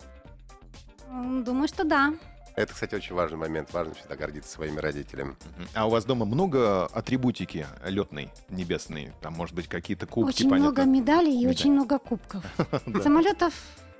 Думаю, 1.43 1.67
что 1.67 1.83
да. 1.83 2.13
Это, 2.55 2.73
кстати, 2.73 2.95
очень 2.95 3.15
важный 3.15 3.37
момент. 3.37 3.73
Важно 3.73 3.93
всегда 3.93 4.15
гордиться 4.15 4.51
своими 4.51 4.77
родителями. 4.79 5.35
А 5.73 5.87
у 5.87 5.89
вас 5.89 6.05
дома 6.05 6.25
много 6.25 6.85
атрибутики 6.87 7.65
летной, 7.85 8.29
небесной? 8.49 9.11
Там, 9.21 9.33
может 9.33 9.55
быть, 9.55 9.67
какие-то 9.67 10.05
кубки, 10.05 10.29
Очень 10.29 10.49
понятно? 10.49 10.71
много 10.71 10.83
медалей 10.85 11.31
и 11.33 11.37
Медаль. 11.39 11.49
очень 11.51 11.71
много 11.71 11.97
кубков. 11.97 12.43
Самолетов 13.03 13.53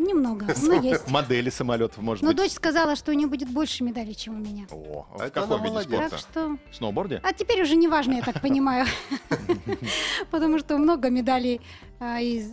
немного, 0.04 0.48
но 0.64 0.74
есть. 0.74 1.08
Модели 1.10 1.50
самолетов, 1.50 1.98
может 2.00 2.24
Но 2.24 2.30
быть? 2.30 2.38
дочь 2.38 2.52
сказала, 2.52 2.96
что 2.96 3.12
у 3.12 3.14
нее 3.14 3.28
будет 3.28 3.50
больше 3.50 3.84
медалей, 3.84 4.16
чем 4.16 4.36
у 4.36 4.40
меня. 4.40 4.66
О, 4.72 5.06
А 5.14 5.18
в 5.18 5.22
это 5.22 5.32
каком 5.32 5.54
она 5.54 5.64
виде 5.64 5.74
молодец. 5.74 5.92
спорта? 5.98 6.10
Так 6.10 6.20
что... 6.20 6.58
В 6.72 6.76
сноуборде? 6.76 7.20
А 7.24 7.34
теперь 7.34 7.62
уже 7.62 7.76
не 7.76 7.88
важно, 7.88 8.14
я 8.14 8.22
так 8.22 8.42
понимаю. 8.42 8.86
Потому 10.32 10.60
что 10.60 10.78
много 10.78 11.10
медалей 11.10 11.62
а, 12.00 12.20
из 12.20 12.50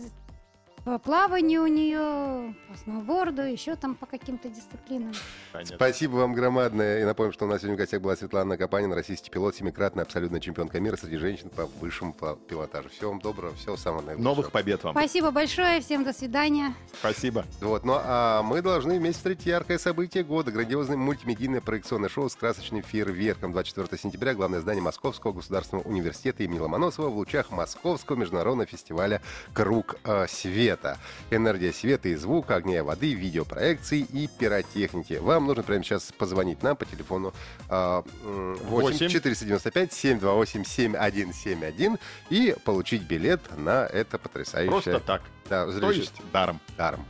по 0.85 0.97
плаванию 0.99 1.63
у 1.63 1.67
нее, 1.67 2.55
по 2.67 2.77
сноуборду, 2.77 3.41
еще 3.41 3.75
там 3.75 3.95
по 3.95 4.05
каким-то 4.05 4.49
дисциплинам. 4.49 5.13
Понятно. 5.51 5.75
Спасибо 5.75 6.15
вам 6.15 6.33
громадное. 6.33 7.01
И 7.01 7.03
напомню, 7.03 7.33
что 7.33 7.45
у 7.45 7.47
нас 7.47 7.61
сегодня 7.61 7.75
в 7.75 7.79
гостях 7.79 8.01
была 8.01 8.15
Светлана 8.15 8.57
Капанина, 8.57 8.95
российский 8.95 9.29
пилот, 9.29 9.55
семикратная 9.55 10.03
абсолютная 10.03 10.39
чемпионка 10.39 10.79
мира 10.79 10.95
среди 10.95 11.17
женщин 11.17 11.49
по 11.49 11.65
высшему 11.65 12.13
пилотажу. 12.47 12.89
Всего 12.89 13.11
вам 13.11 13.19
доброго, 13.19 13.55
всего 13.55 13.77
самого 13.77 14.01
наилучшего. 14.01 14.23
Новых 14.23 14.51
побед 14.51 14.83
вам. 14.83 14.93
Спасибо 14.93 15.31
большое, 15.31 15.81
всем 15.81 16.03
до 16.03 16.13
свидания. 16.13 16.73
Спасибо. 16.99 17.45
Вот, 17.61 17.83
ну 17.83 17.93
а 17.97 18.41
мы 18.43 18.61
должны 18.61 18.97
вместе 18.97 19.17
встретить 19.17 19.45
яркое 19.45 19.77
событие 19.77 20.23
года. 20.23 20.51
Грандиозное 20.51 20.97
мультимедийное 20.97 21.61
проекционное 21.61 22.09
шоу 22.09 22.29
с 22.29 22.35
красочным 22.35 22.83
фейерверком 22.83 23.51
24 23.51 23.97
сентября. 24.01 24.33
Главное 24.33 24.61
здание 24.61 24.81
Московского 24.81 25.33
государственного 25.33 25.87
университета 25.87 26.43
имени 26.43 26.59
Ломоносова 26.59 27.09
в 27.09 27.17
лучах 27.17 27.51
Московского 27.51 28.15
международного 28.15 28.65
фестиваля 28.65 29.21
«Круг 29.53 29.97
э, 30.03 30.27
света». 30.69 30.97
Энергия 31.31 31.73
света 31.73 32.09
и 32.09 32.15
звука, 32.15 32.55
огня 32.55 32.77
и 32.77 32.81
воды, 32.81 33.13
видеопроекции 33.13 33.99
и 34.01 34.27
пиротехники. 34.27 35.13
Вам 35.13 35.47
нужно 35.47 35.63
прямо 35.63 35.83
сейчас 35.83 36.11
позвонить 36.17 36.63
нам 36.63 36.75
по 36.75 36.85
телефону 36.85 37.33
э, 37.69 38.01
м, 38.23 38.55
8 38.55 38.69
Восемь. 38.69 39.09
495 39.09 39.93
728 39.93 40.63
7171 40.63 41.97
и 42.29 42.55
получить 42.63 43.03
билет 43.03 43.41
на 43.57 43.85
это 43.85 44.17
потрясающее... 44.17 44.71
Просто 44.71 44.99
так. 44.99 45.21
Да, 45.49 45.65
То 45.65 45.91
есть 45.91 46.13
даром. 46.31 46.59
даром. 46.77 47.05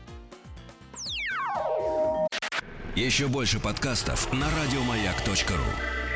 Еще 2.96 3.28
больше 3.28 3.60
подкастов 3.60 4.32
на 4.34 4.48
радиомаяк.ру. 4.50 6.09